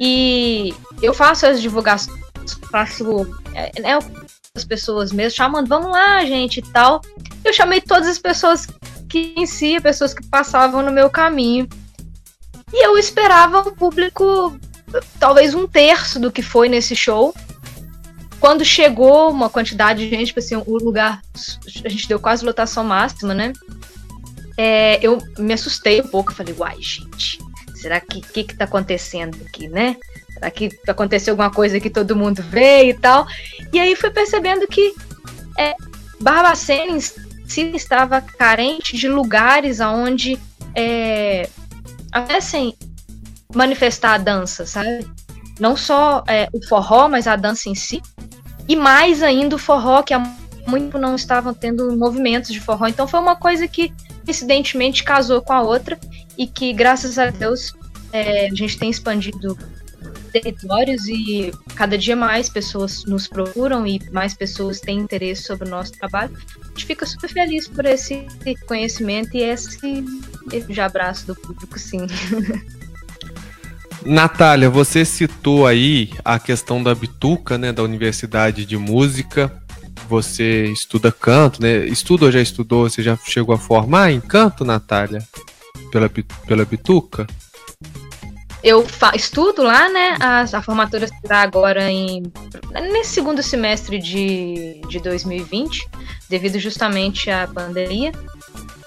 E 0.00 0.72
eu 1.02 1.12
faço 1.12 1.44
as 1.44 1.60
divulgações, 1.60 2.16
faço 2.70 3.26
é, 3.52 3.82
né, 3.82 3.98
as 4.54 4.64
pessoas 4.64 5.10
mesmo 5.10 5.36
chamando, 5.36 5.66
vamos 5.66 5.90
lá, 5.90 6.24
gente 6.24 6.58
e 6.60 6.62
tal. 6.62 7.02
Eu 7.44 7.52
chamei 7.52 7.80
todas 7.80 8.06
as 8.06 8.18
pessoas 8.20 8.68
que 9.08 9.44
si, 9.44 9.80
pessoas 9.80 10.14
que 10.14 10.24
passavam 10.28 10.80
no 10.80 10.92
meu 10.92 11.10
caminho. 11.10 11.68
E 12.72 12.86
eu 12.86 12.96
esperava 12.96 13.58
um 13.58 13.74
público, 13.74 14.56
talvez 15.18 15.52
um 15.52 15.66
terço 15.66 16.20
do 16.20 16.30
que 16.30 16.42
foi 16.42 16.68
nesse 16.68 16.94
show. 16.94 17.34
Quando 18.40 18.64
chegou 18.64 19.30
uma 19.30 19.50
quantidade 19.50 20.08
de 20.08 20.10
gente, 20.10 20.28
tipo 20.28 20.38
assim, 20.38 20.56
o 20.56 20.78
lugar, 20.78 21.20
a 21.84 21.88
gente 21.88 22.08
deu 22.08 22.20
quase 22.20 22.44
lotação 22.44 22.84
máxima, 22.84 23.34
né? 23.34 23.52
É, 24.56 24.98
eu 25.04 25.18
me 25.38 25.52
assustei 25.52 26.00
um 26.00 26.08
pouco, 26.08 26.32
falei, 26.32 26.54
uai, 26.56 26.76
gente, 26.80 27.38
será 27.74 28.00
que 28.00 28.20
que, 28.20 28.44
que 28.44 28.56
tá 28.56 28.64
acontecendo 28.64 29.36
aqui, 29.46 29.68
né? 29.68 29.96
Será 30.32 30.50
que 30.50 30.68
aconteceu 30.86 31.32
alguma 31.32 31.50
coisa 31.50 31.80
que 31.80 31.90
todo 31.90 32.16
mundo 32.16 32.42
vê 32.42 32.90
e 32.90 32.94
tal? 32.94 33.26
E 33.72 33.78
aí 33.78 33.96
fui 33.96 34.10
percebendo 34.10 34.66
que 34.66 34.94
é, 35.58 35.74
Barbacena 36.20 36.92
em 36.92 37.00
si 37.00 37.72
estava 37.74 38.20
carente 38.20 38.96
de 38.96 39.08
lugares 39.08 39.80
aonde 39.80 40.38
é, 40.74 41.48
assim, 42.12 42.74
manifestar 43.52 44.14
a 44.14 44.18
dança, 44.18 44.64
sabe? 44.64 45.10
Não 45.58 45.76
só 45.76 46.22
é, 46.28 46.48
o 46.52 46.64
forró, 46.66 47.08
mas 47.08 47.26
a 47.26 47.34
dança 47.34 47.68
em 47.68 47.74
si. 47.74 48.00
E 48.68 48.76
mais 48.76 49.22
ainda 49.22 49.56
o 49.56 49.58
forró, 49.58 50.02
que 50.02 50.12
há 50.12 50.22
muito 50.66 50.98
não 50.98 51.16
estavam 51.16 51.54
tendo 51.54 51.96
movimentos 51.96 52.52
de 52.52 52.60
forró. 52.60 52.86
Então 52.86 53.08
foi 53.08 53.18
uma 53.18 53.34
coisa 53.34 53.66
que, 53.66 53.92
coincidentemente, 54.24 55.02
casou 55.02 55.40
com 55.40 55.54
a 55.54 55.62
outra 55.62 55.98
e 56.36 56.46
que, 56.46 56.72
graças 56.72 57.18
a 57.18 57.30
Deus, 57.30 57.72
é, 58.12 58.46
a 58.46 58.54
gente 58.54 58.78
tem 58.78 58.90
expandido 58.90 59.56
territórios 60.28 61.08
e 61.08 61.50
cada 61.74 61.96
dia 61.96 62.14
mais 62.14 62.48
pessoas 62.50 63.04
nos 63.06 63.26
procuram 63.26 63.86
e 63.86 63.98
mais 64.12 64.34
pessoas 64.34 64.78
têm 64.78 64.98
interesse 64.98 65.42
sobre 65.42 65.66
o 65.66 65.70
nosso 65.70 65.92
trabalho. 65.92 66.36
A 66.60 66.68
gente 66.68 66.86
fica 66.86 67.06
super 67.06 67.30
feliz 67.30 67.66
por 67.66 67.86
esse 67.86 68.26
conhecimento 68.66 69.34
e 69.34 69.42
esse, 69.42 70.04
esse 70.52 70.80
abraço 70.80 71.26
do 71.26 71.34
público, 71.34 71.78
sim. 71.78 72.06
Natália, 74.04 74.70
você 74.70 75.04
citou 75.04 75.66
aí 75.66 76.10
a 76.24 76.38
questão 76.38 76.82
da 76.82 76.94
Bituca, 76.94 77.58
né, 77.58 77.72
da 77.72 77.82
Universidade 77.82 78.64
de 78.64 78.76
Música. 78.76 79.52
Você 80.08 80.64
estuda 80.66 81.12
canto, 81.12 81.60
né? 81.60 81.86
Estuda 81.86 82.26
ou 82.26 82.32
já 82.32 82.40
estudou? 82.40 82.88
Você 82.88 83.02
já 83.02 83.16
chegou 83.24 83.54
a 83.54 83.58
formar 83.58 84.10
em 84.10 84.20
canto, 84.20 84.64
Natália? 84.64 85.22
Pela, 85.90 86.10
pela 86.46 86.64
Bituca? 86.64 87.26
eu 88.62 88.84
estudo 89.14 89.62
lá, 89.62 89.88
né? 89.88 90.16
A, 90.20 90.40
a 90.40 90.62
formatura 90.62 91.06
será 91.20 91.42
agora 91.42 91.90
em 91.90 92.22
nesse 92.92 93.12
segundo 93.12 93.42
semestre 93.42 93.98
de, 93.98 94.80
de 94.88 95.00
2020, 95.00 95.88
devido 96.28 96.58
justamente 96.58 97.30
à 97.30 97.46
pandemia. 97.46 98.12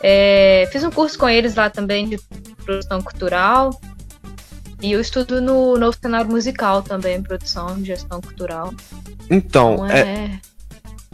É, 0.03 0.67
fiz 0.71 0.83
um 0.83 0.91
curso 0.91 1.17
com 1.17 1.29
eles 1.29 1.55
lá 1.55 1.69
também 1.69 2.09
de 2.09 2.19
produção 2.65 3.01
cultural. 3.01 3.79
E 4.81 4.91
eu 4.91 4.99
estudo 4.99 5.39
no 5.39 5.77
novo 5.77 5.95
cenário 6.01 6.29
musical 6.29 6.81
também, 6.81 7.21
produção, 7.21 7.83
gestão 7.83 8.19
cultural. 8.19 8.73
Então, 9.29 9.75
então 9.75 9.89
é... 9.89 9.99
é, 9.99 10.39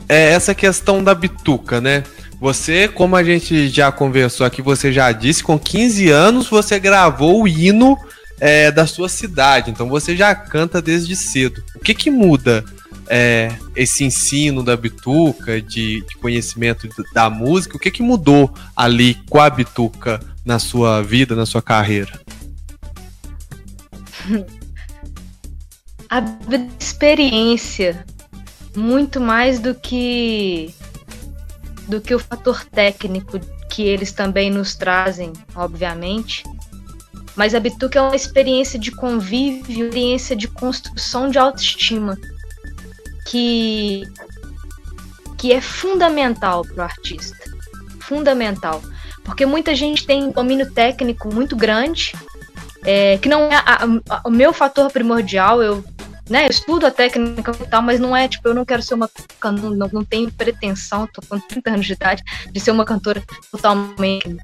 é 0.10 0.32
essa 0.32 0.56
questão 0.56 1.04
da 1.04 1.14
bituca, 1.14 1.82
né? 1.82 2.04
Você, 2.40 2.88
como 2.88 3.16
a 3.16 3.24
gente 3.24 3.68
já 3.68 3.92
conversou 3.92 4.46
aqui, 4.46 4.62
você 4.62 4.94
já 4.94 5.12
disse, 5.12 5.44
com 5.44 5.58
15 5.58 6.10
anos 6.10 6.48
você 6.48 6.80
gravou 6.80 7.42
o 7.42 7.48
hino 7.48 7.98
é, 8.40 8.72
da 8.72 8.86
sua 8.86 9.10
cidade, 9.10 9.72
então 9.72 9.90
você 9.90 10.16
já 10.16 10.34
canta 10.36 10.82
desde 10.82 11.16
cedo. 11.16 11.64
O 11.76 11.80
que 11.80 11.96
que 11.96 12.12
muda 12.12 12.64
é, 13.10 13.52
esse 13.76 14.04
ensino 14.04 14.64
da 14.64 14.78
bituca, 14.78 15.62
de, 15.62 16.02
de, 16.02 16.16
conhecimento 16.18 16.88
da 17.14 17.30
música, 17.30 17.76
o 17.76 17.80
que 17.80 17.90
que 17.90 18.04
mudou 18.04 18.54
ali 18.76 19.16
com 19.30 19.40
a 19.40 19.50
bituca 19.50 20.20
na 20.46 20.60
sua 20.60 21.02
vida, 21.02 21.36
na 21.36 21.46
sua 21.46 21.62
carreira? 21.62 22.20
A 26.10 26.24
experiência, 26.80 28.06
muito 28.76 29.20
mais 29.20 29.60
do 29.60 29.76
que 29.76 30.74
do 31.90 32.00
que 32.00 32.16
o 32.16 32.20
fator 32.20 32.64
técnico 32.66 33.40
que 33.70 33.84
eles 33.84 34.14
também 34.14 34.50
nos 34.50 34.76
trazem, 34.76 35.34
obviamente 35.56 36.44
mas 37.38 37.54
a 37.54 37.60
Bituca 37.60 38.00
é 38.00 38.02
uma 38.02 38.16
experiência 38.16 38.80
de 38.80 38.92
convívio, 38.92 39.84
experiência 39.86 40.36
de 40.36 40.48
construção 40.48 41.30
de 41.30 41.38
autoestima 41.38 42.18
que, 43.28 44.02
que 45.38 45.54
é 45.54 45.62
fundamental 45.62 46.64
para 46.64 46.78
o 46.78 46.82
artista. 46.82 47.38
Fundamental. 48.00 48.82
Porque 49.24 49.46
muita 49.46 49.76
gente 49.76 50.04
tem 50.04 50.24
um 50.24 50.32
domínio 50.32 50.74
técnico 50.74 51.32
muito 51.32 51.56
grande, 51.56 52.14
é, 52.88 53.18
que 53.18 53.28
não 53.28 53.52
é 53.52 53.56
a, 53.58 53.84
a, 54.10 54.22
o 54.26 54.32
meu 54.32 54.54
fator 54.54 54.90
primordial. 54.90 55.62
Eu 55.62 55.84
né, 56.30 56.48
estudo 56.48 56.86
a 56.86 56.92
técnica 56.92 57.52
e 57.52 57.68
tal, 57.68 57.82
mas 57.82 58.00
não 58.00 58.16
é, 58.16 58.28
tipo, 58.28 58.48
eu 58.48 58.54
não 58.54 58.66
quero 58.66 58.82
ser 58.82 58.94
uma 58.94 59.10
cantora, 59.40 59.76
não, 59.76 59.90
não 59.92 60.06
tenho 60.06 60.32
pretensão, 60.32 61.08
tô 61.08 61.22
com 61.28 61.40
30 61.40 61.70
anos 61.70 61.86
de 61.86 61.94
idade, 61.94 62.24
de 62.50 62.60
ser 62.60 62.72
uma 62.72 62.86
cantora 62.86 63.22
totalmente. 63.52 64.38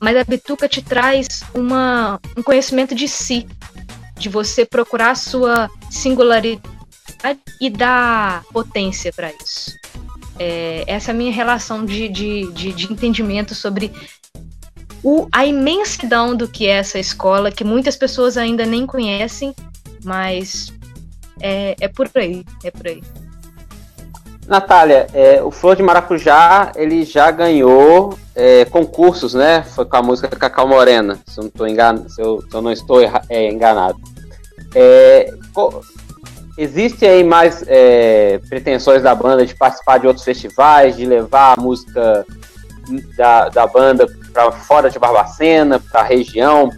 Mas 0.00 0.16
a 0.16 0.24
bituca 0.24 0.68
te 0.68 0.82
traz 0.82 1.42
uma, 1.54 2.20
um 2.36 2.42
conhecimento 2.42 2.94
de 2.94 3.08
si, 3.08 3.46
de 4.18 4.28
você 4.28 4.64
procurar 4.64 5.10
a 5.12 5.14
sua 5.14 5.70
singularidade 5.90 6.62
e 7.60 7.70
dar 7.70 8.42
potência 8.52 9.12
para 9.12 9.32
isso. 9.32 9.74
É, 10.38 10.84
essa 10.86 11.10
é 11.10 11.14
a 11.14 11.16
minha 11.16 11.32
relação 11.32 11.84
de, 11.84 12.08
de, 12.08 12.52
de, 12.52 12.72
de 12.72 12.92
entendimento 12.92 13.54
sobre 13.54 13.90
o, 15.06 15.28
a 15.30 15.46
imensidão 15.46 16.34
do 16.34 16.48
que 16.48 16.66
é 16.66 16.78
essa 16.78 16.98
escola, 16.98 17.52
que 17.52 17.62
muitas 17.62 17.94
pessoas 17.94 18.36
ainda 18.36 18.66
nem 18.66 18.84
conhecem, 18.84 19.54
mas 20.04 20.72
é, 21.40 21.76
é 21.80 21.86
por 21.86 22.10
aí, 22.16 22.44
é 22.64 22.72
por 22.72 22.88
aí. 22.88 23.00
Natália, 24.48 25.06
é, 25.14 25.40
o 25.40 25.52
Flor 25.52 25.76
de 25.76 25.82
Maracujá, 25.84 26.72
ele 26.74 27.04
já 27.04 27.30
ganhou 27.30 28.18
é, 28.34 28.64
concursos, 28.64 29.32
né? 29.32 29.62
Foi 29.62 29.84
com 29.84 29.96
a 29.96 30.02
música 30.02 30.28
Cacau 30.28 30.66
Morena, 30.66 31.20
se 31.24 31.38
eu 31.38 31.44
não, 31.44 31.50
tô 31.52 31.66
engan... 31.68 32.08
se 32.08 32.20
eu, 32.20 32.42
se 32.42 32.52
eu 32.52 32.60
não 32.60 32.72
estou 32.72 33.00
é, 33.28 33.48
enganado. 33.48 34.00
É, 34.74 35.32
existe 36.58 37.06
aí 37.06 37.22
mais 37.22 37.62
é, 37.68 38.40
pretensões 38.48 39.04
da 39.04 39.14
banda 39.14 39.46
de 39.46 39.54
participar 39.54 39.98
de 39.98 40.08
outros 40.08 40.24
festivais, 40.24 40.96
de 40.96 41.06
levar 41.06 41.54
a 41.56 41.60
música 41.60 42.26
da, 43.16 43.48
da 43.48 43.66
banda 43.66 44.06
para 44.32 44.52
fora 44.52 44.90
de 44.90 44.98
Barbacena, 44.98 45.78
para 45.78 46.00
a 46.00 46.04
região, 46.04 46.70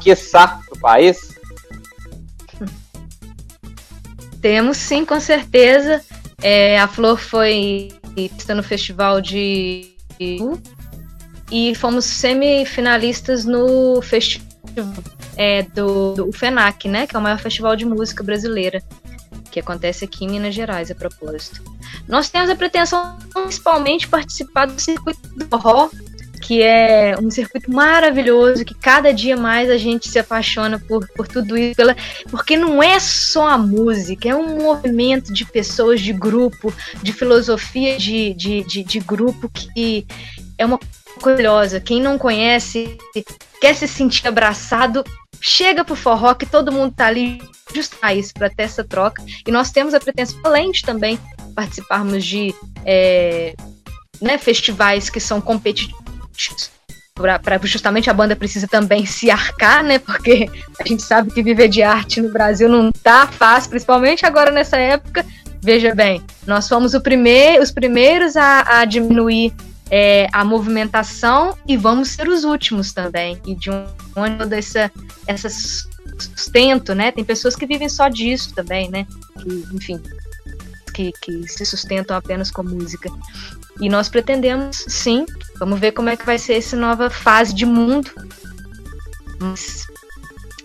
quiçá 0.00 0.60
para 0.66 0.74
o 0.74 0.78
país? 0.78 1.38
Temos 4.40 4.76
sim, 4.76 5.04
com 5.04 5.20
certeza. 5.20 6.00
É, 6.42 6.78
a 6.80 6.88
Flor 6.88 7.18
foi 7.18 7.92
no 8.54 8.62
festival 8.62 9.20
de 9.20 9.94
e 11.50 11.74
fomos 11.74 12.04
semifinalistas 12.04 13.44
no 13.44 14.00
festival 14.02 14.48
é, 15.36 15.62
do, 15.62 16.14
do 16.14 16.32
FENAC, 16.32 16.88
né? 16.88 17.06
Que 17.06 17.16
é 17.16 17.18
o 17.18 17.22
maior 17.22 17.38
festival 17.38 17.74
de 17.74 17.84
música 17.84 18.22
brasileira, 18.22 18.82
acontece 19.60 20.04
aqui 20.04 20.24
em 20.24 20.30
Minas 20.30 20.54
Gerais, 20.54 20.90
a 20.90 20.94
propósito. 20.94 21.62
Nós 22.08 22.28
temos 22.28 22.50
a 22.50 22.56
pretensão, 22.56 23.18
principalmente, 23.32 24.08
participar 24.08 24.66
do 24.66 24.80
circuito 24.80 25.20
do 25.36 25.46
forró, 25.46 25.90
que 26.40 26.62
é 26.62 27.14
um 27.20 27.30
circuito 27.30 27.70
maravilhoso, 27.70 28.64
que 28.64 28.74
cada 28.74 29.12
dia 29.12 29.36
mais 29.36 29.70
a 29.70 29.76
gente 29.76 30.08
se 30.08 30.18
apaixona 30.18 30.78
por, 30.78 31.06
por 31.14 31.28
tudo 31.28 31.56
isso, 31.56 31.76
pela, 31.76 31.94
porque 32.30 32.56
não 32.56 32.82
é 32.82 32.98
só 32.98 33.48
a 33.48 33.58
música, 33.58 34.28
é 34.28 34.34
um 34.34 34.62
movimento 34.62 35.32
de 35.32 35.44
pessoas, 35.44 36.00
de 36.00 36.12
grupo, 36.12 36.72
de 37.02 37.12
filosofia 37.12 37.96
de, 37.98 38.34
de, 38.34 38.64
de, 38.64 38.82
de 38.82 38.98
grupo 39.00 39.48
que 39.48 40.06
é 40.60 40.66
uma 40.66 40.78
curiosa. 41.22 41.80
Quem 41.80 42.00
não 42.00 42.18
conhece, 42.18 42.98
quer 43.60 43.74
se 43.74 43.88
sentir 43.88 44.28
abraçado, 44.28 45.02
chega 45.40 45.84
pro 45.84 45.96
forró 45.96 46.34
que 46.34 46.44
todo 46.44 46.70
mundo 46.70 46.94
tá 46.94 47.06
ali 47.06 47.42
justo 47.74 47.96
para 47.96 48.14
isso, 48.14 48.34
para 48.34 48.50
ter 48.50 48.64
essa 48.64 48.84
troca. 48.84 49.24
E 49.46 49.50
nós 49.50 49.70
temos 49.70 49.94
a 49.94 50.00
pretensão, 50.00 50.38
além 50.44 50.70
de 50.70 50.82
também 50.82 51.18
participarmos 51.54 52.24
de 52.24 52.54
é, 52.84 53.54
né, 54.20 54.36
festivais 54.36 55.08
que 55.08 55.18
são 55.18 55.40
competitivos, 55.40 56.70
para 57.14 57.58
justamente 57.64 58.08
a 58.08 58.14
banda 58.14 58.36
precisa 58.36 58.66
também 58.66 59.04
se 59.04 59.30
arcar, 59.30 59.82
né? 59.82 59.98
Porque 59.98 60.48
a 60.78 60.86
gente 60.86 61.02
sabe 61.02 61.32
que 61.32 61.42
viver 61.42 61.68
de 61.68 61.82
arte 61.82 62.20
no 62.20 62.32
Brasil 62.32 62.68
não 62.68 62.92
tá 62.92 63.26
fácil, 63.26 63.70
principalmente 63.70 64.24
agora 64.24 64.50
nessa 64.50 64.76
época. 64.76 65.24
Veja 65.62 65.94
bem, 65.94 66.22
nós 66.46 66.66
fomos 66.66 66.96
primeir, 67.02 67.60
os 67.60 67.70
primeiros 67.70 68.36
a, 68.36 68.80
a 68.80 68.84
diminuir 68.86 69.52
é, 69.90 70.28
a 70.32 70.44
movimentação 70.44 71.56
e 71.66 71.76
vamos 71.76 72.10
ser 72.10 72.28
os 72.28 72.44
últimos 72.44 72.92
também. 72.92 73.40
E 73.44 73.54
de 73.54 73.70
um 73.70 73.84
ano 74.16 74.54
essa, 74.54 74.90
essa 75.26 75.48
sustento, 76.18 76.94
né? 76.94 77.10
Tem 77.10 77.24
pessoas 77.24 77.56
que 77.56 77.66
vivem 77.66 77.88
só 77.88 78.08
disso 78.08 78.54
também, 78.54 78.88
né? 78.90 79.06
Que, 79.42 79.66
enfim, 79.74 80.00
que, 80.94 81.12
que 81.20 81.48
se 81.48 81.64
sustentam 81.64 82.16
apenas 82.16 82.50
com 82.50 82.62
música. 82.62 83.10
E 83.80 83.88
nós 83.88 84.08
pretendemos, 84.08 84.84
sim, 84.88 85.24
vamos 85.58 85.80
ver 85.80 85.92
como 85.92 86.08
é 86.08 86.16
que 86.16 86.26
vai 86.26 86.38
ser 86.38 86.54
essa 86.54 86.76
nova 86.76 87.08
fase 87.08 87.54
de 87.54 87.64
mundo. 87.64 88.10
Mas 89.40 89.86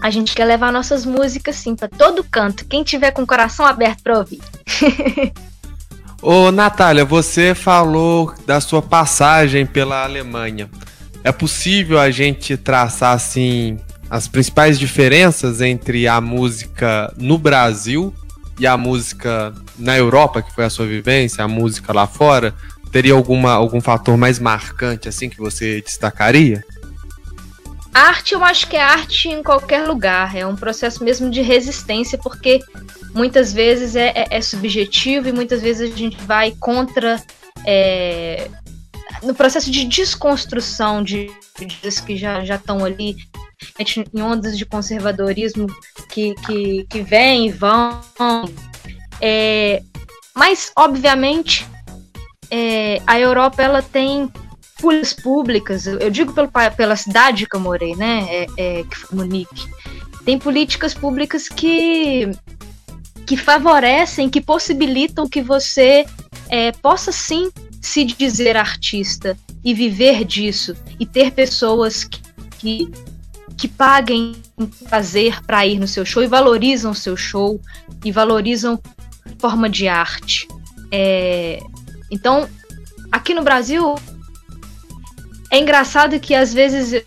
a 0.01 0.09
gente 0.09 0.35
quer 0.35 0.45
levar 0.45 0.71
nossas 0.71 1.05
músicas, 1.05 1.55
sim, 1.55 1.75
para 1.75 1.87
todo 1.87 2.23
canto. 2.23 2.65
Quem 2.65 2.83
tiver 2.83 3.11
com 3.11 3.23
o 3.23 3.27
coração 3.27 3.65
aberto 3.65 4.03
para 4.03 4.19
ouvir. 4.19 4.41
Ô, 6.27 6.51
Natália, 6.51 7.05
você 7.05 7.53
falou 7.53 8.33
da 8.47 8.59
sua 8.59 8.81
passagem 8.81 9.63
pela 9.63 10.03
Alemanha. 10.03 10.67
É 11.23 11.31
possível 11.31 11.99
a 11.99 12.09
gente 12.09 12.57
traçar 12.57 13.13
assim 13.13 13.77
as 14.09 14.27
principais 14.27 14.79
diferenças 14.79 15.61
entre 15.61 16.07
a 16.07 16.19
música 16.19 17.13
no 17.15 17.37
Brasil 17.37 18.11
e 18.59 18.65
a 18.65 18.75
música 18.75 19.53
na 19.77 19.95
Europa, 19.95 20.41
que 20.41 20.51
foi 20.51 20.65
a 20.65 20.69
sua 20.71 20.87
vivência, 20.87 21.43
a 21.43 21.47
música 21.47 21.93
lá 21.93 22.07
fora? 22.07 22.55
Teria 22.91 23.13
alguma, 23.13 23.51
algum 23.51 23.79
fator 23.79 24.17
mais 24.17 24.39
marcante 24.39 25.07
assim 25.07 25.29
que 25.29 25.37
você 25.37 25.79
destacaria? 25.79 26.65
Arte, 27.93 28.33
eu 28.33 28.43
acho 28.43 28.67
que 28.67 28.75
é 28.75 28.81
arte 28.81 29.29
em 29.29 29.43
qualquer 29.43 29.87
lugar. 29.87 30.35
É 30.35 30.45
um 30.45 30.55
processo 30.55 31.03
mesmo 31.03 31.29
de 31.29 31.41
resistência, 31.41 32.17
porque 32.17 32.61
muitas 33.15 33.53
vezes 33.53 33.95
é, 33.95 34.09
é, 34.09 34.27
é 34.29 34.41
subjetivo 34.41 35.29
e 35.29 35.31
muitas 35.31 35.61
vezes 35.61 35.91
a 35.91 35.95
gente 35.95 36.17
vai 36.23 36.51
contra. 36.59 37.21
É, 37.65 38.49
no 39.23 39.33
processo 39.33 39.71
de 39.71 39.85
desconstrução 39.85 41.01
de 41.01 41.31
coisas 41.57 41.99
que 41.99 42.15
já 42.17 42.43
estão 42.43 42.83
ali 42.83 43.15
em 44.13 44.21
ondas 44.21 44.57
de 44.57 44.65
conservadorismo 44.65 45.67
que, 46.09 46.35
que, 46.45 46.85
que 46.89 47.01
vêm 47.01 47.47
e 47.47 47.51
vão. 47.51 48.01
É, 49.21 49.81
mas, 50.35 50.71
obviamente, 50.75 51.65
é, 52.51 53.01
a 53.07 53.19
Europa 53.19 53.63
ela 53.63 53.81
tem 53.81 54.29
políticas 54.79 55.13
públicas, 55.13 55.87
eu 55.87 56.11
digo 56.11 56.33
pelo, 56.33 56.49
pela 56.75 56.95
cidade 56.95 57.47
que 57.47 57.55
eu 57.55 57.59
morei, 57.61 57.95
né, 57.95 58.27
é, 58.29 58.47
é, 58.57 58.83
que 58.83 58.95
foi 58.97 59.17
Munique, 59.17 59.67
tem 60.25 60.37
políticas 60.37 60.93
públicas 60.93 61.47
que 61.47 62.29
que 63.25 63.35
favorecem, 63.35 64.29
que 64.29 64.39
possibilitam 64.39 65.27
que 65.27 65.41
você 65.41 66.05
é, 66.49 66.71
possa 66.71 67.11
sim 67.11 67.51
se 67.81 68.03
dizer 68.03 68.55
artista 68.55 69.37
e 69.63 69.73
viver 69.73 70.23
disso 70.23 70.75
e 70.99 71.05
ter 71.05 71.31
pessoas 71.31 72.03
que, 72.03 72.21
que, 72.59 72.91
que 73.57 73.67
paguem 73.67 74.35
prazer 74.87 75.41
para 75.43 75.65
ir 75.65 75.79
no 75.79 75.87
seu 75.87 76.05
show 76.05 76.23
e 76.23 76.27
valorizam 76.27 76.91
o 76.91 76.95
seu 76.95 77.17
show 77.17 77.59
e 78.03 78.11
valorizam 78.11 78.79
forma 79.39 79.69
de 79.69 79.87
arte. 79.87 80.47
É, 80.91 81.59
então, 82.11 82.47
aqui 83.11 83.33
no 83.33 83.43
Brasil, 83.43 83.95
é 85.51 85.59
engraçado 85.59 86.19
que 86.19 86.35
às 86.35 86.53
vezes 86.53 87.03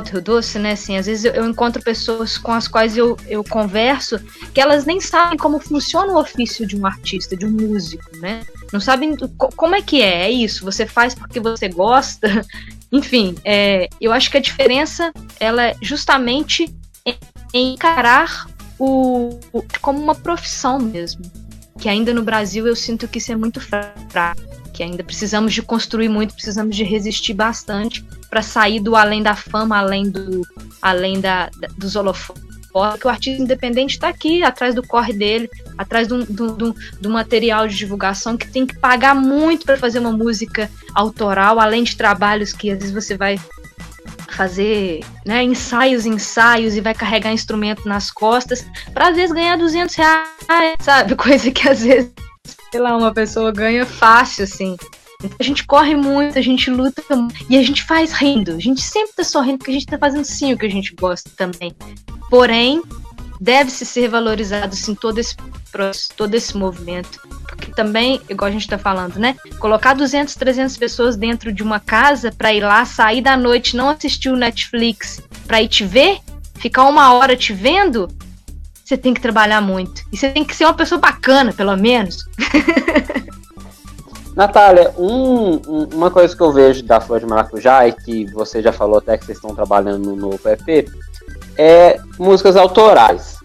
Doce, 0.00 0.58
né? 0.58 0.72
Assim, 0.72 0.96
às 0.96 1.06
vezes 1.06 1.24
eu, 1.24 1.32
eu, 1.32 1.48
encontro 1.48 1.82
pessoas 1.82 2.38
com 2.38 2.52
as 2.52 2.66
quais 2.66 2.96
eu, 2.96 3.16
eu 3.28 3.44
converso 3.44 4.18
que 4.54 4.60
elas 4.60 4.84
nem 4.84 5.00
sabem 5.00 5.38
como 5.38 5.58
funciona 5.58 6.12
o 6.12 6.18
ofício 6.18 6.66
de 6.66 6.76
um 6.76 6.86
artista, 6.86 7.36
de 7.36 7.46
um 7.46 7.50
músico, 7.50 8.04
né? 8.16 8.42
Não 8.72 8.80
sabem 8.80 9.16
como 9.56 9.74
é 9.74 9.82
que 9.82 10.00
é, 10.00 10.22
é 10.22 10.30
isso. 10.30 10.64
Você 10.64 10.86
faz 10.86 11.14
porque 11.14 11.40
você 11.40 11.68
gosta. 11.68 12.44
Enfim, 12.90 13.36
é, 13.44 13.88
eu 14.00 14.12
acho 14.12 14.30
que 14.30 14.36
a 14.36 14.40
diferença 14.40 15.12
ela 15.38 15.62
é 15.62 15.76
justamente 15.80 16.74
em, 17.06 17.16
em 17.52 17.74
encarar 17.74 18.46
o, 18.78 19.38
o, 19.52 19.62
como 19.80 20.00
uma 20.00 20.14
profissão 20.14 20.78
mesmo. 20.78 21.22
Que 21.78 21.88
ainda 21.88 22.12
no 22.12 22.22
Brasil 22.22 22.66
eu 22.66 22.76
sinto 22.76 23.06
que 23.06 23.18
isso 23.18 23.32
é 23.32 23.36
muito 23.36 23.60
fraco 23.60 24.50
que 24.80 24.84
ainda 24.84 25.04
precisamos 25.04 25.52
de 25.52 25.60
construir 25.60 26.08
muito, 26.08 26.32
precisamos 26.32 26.74
de 26.74 26.84
resistir 26.84 27.34
bastante 27.34 28.02
para 28.30 28.42
sair 28.42 28.80
do 28.80 28.96
além 28.96 29.22
da 29.22 29.34
fama, 29.34 29.76
além 29.76 30.08
do 30.08 30.46
além 30.80 31.20
da, 31.20 31.50
da 31.58 31.68
dos 31.76 31.96
holofotes. 31.96 32.48
Que 33.00 33.06
o 33.08 33.10
artista 33.10 33.42
independente 33.42 33.94
está 33.94 34.08
aqui, 34.08 34.44
atrás 34.44 34.76
do 34.76 34.86
corre 34.86 35.12
dele, 35.12 35.50
atrás 35.76 36.06
do, 36.06 36.24
do, 36.24 36.52
do, 36.52 36.76
do 37.00 37.10
material 37.10 37.66
de 37.66 37.76
divulgação, 37.76 38.36
que 38.36 38.46
tem 38.46 38.64
que 38.64 38.78
pagar 38.78 39.12
muito 39.12 39.66
para 39.66 39.76
fazer 39.76 39.98
uma 39.98 40.12
música 40.12 40.70
autoral, 40.94 41.58
além 41.58 41.82
de 41.82 41.96
trabalhos 41.96 42.52
que 42.52 42.70
às 42.70 42.78
vezes 42.78 42.94
você 42.94 43.16
vai 43.16 43.40
fazer 44.28 45.00
né, 45.26 45.42
ensaios, 45.42 46.06
ensaios 46.06 46.76
e 46.76 46.80
vai 46.80 46.94
carregar 46.94 47.32
instrumento 47.32 47.88
nas 47.88 48.08
costas 48.08 48.64
para 48.94 49.08
às 49.08 49.16
vezes 49.16 49.34
ganhar 49.34 49.58
200 49.58 49.92
reais, 49.96 50.28
sabe? 50.80 51.16
Coisa 51.18 51.50
que 51.50 51.68
às 51.68 51.82
vezes 51.82 52.12
sei 52.70 52.80
lá, 52.80 52.96
uma 52.96 53.12
pessoa 53.12 53.52
ganha 53.52 53.84
fácil, 53.84 54.44
assim. 54.44 54.76
A 55.38 55.42
gente 55.42 55.66
corre 55.66 55.94
muito, 55.94 56.38
a 56.38 56.42
gente 56.42 56.70
luta 56.70 57.02
e 57.48 57.58
a 57.58 57.62
gente 57.62 57.82
faz 57.82 58.12
rindo. 58.12 58.52
A 58.52 58.58
gente 58.58 58.80
sempre 58.80 59.12
tá 59.14 59.24
sorrindo 59.24 59.58
porque 59.58 59.70
a 59.70 59.74
gente 59.74 59.86
tá 59.86 59.98
fazendo 59.98 60.24
sim 60.24 60.52
o 60.52 60.58
que 60.58 60.66
a 60.66 60.70
gente 60.70 60.94
gosta 60.94 61.30
também. 61.36 61.74
Porém, 62.28 62.82
deve-se 63.40 63.84
ser 63.84 64.08
valorizado 64.08 64.74
sim 64.74 64.94
todo 64.94 65.18
esse 65.18 65.36
todo 66.16 66.34
esse 66.34 66.56
movimento. 66.56 67.20
Porque 67.46 67.72
também, 67.72 68.20
igual 68.28 68.48
a 68.48 68.52
gente 68.52 68.62
está 68.62 68.78
falando, 68.78 69.18
né? 69.18 69.36
Colocar 69.58 69.94
200, 69.94 70.34
300 70.34 70.76
pessoas 70.76 71.16
dentro 71.16 71.52
de 71.52 71.62
uma 71.62 71.78
casa 71.78 72.32
para 72.32 72.52
ir 72.52 72.60
lá, 72.60 72.84
sair 72.84 73.20
da 73.20 73.36
noite, 73.36 73.76
não 73.76 73.88
assistir 73.88 74.30
o 74.30 74.36
Netflix 74.36 75.22
para 75.46 75.62
ir 75.62 75.68
te 75.68 75.84
ver, 75.84 76.18
ficar 76.56 76.84
uma 76.84 77.12
hora 77.14 77.36
te 77.36 77.52
vendo, 77.52 78.08
você 78.84 78.96
tem 78.96 79.14
que 79.14 79.20
trabalhar 79.20 79.60
muito. 79.60 80.02
E 80.12 80.16
você 80.16 80.30
tem 80.30 80.44
que 80.44 80.56
ser 80.56 80.64
uma 80.64 80.74
pessoa 80.74 81.00
bacana, 81.00 81.52
pelo 81.52 81.76
menos. 81.76 82.24
Natália, 84.34 84.92
um, 84.96 85.54
um, 85.66 85.88
uma 85.92 86.10
coisa 86.10 86.34
que 86.36 86.42
eu 86.42 86.52
vejo 86.52 86.82
da 86.84 87.00
Flor 87.00 87.20
de 87.20 87.26
Maracujá 87.26 87.86
e 87.86 87.92
que 87.92 88.24
você 88.32 88.62
já 88.62 88.72
falou 88.72 88.98
até 88.98 89.18
que 89.18 89.24
vocês 89.24 89.38
estão 89.38 89.54
trabalhando 89.54 90.04
no 90.04 90.16
novo 90.16 90.40
EP 90.48 90.88
é 91.56 92.00
músicas 92.18 92.56
autorais. 92.56 93.38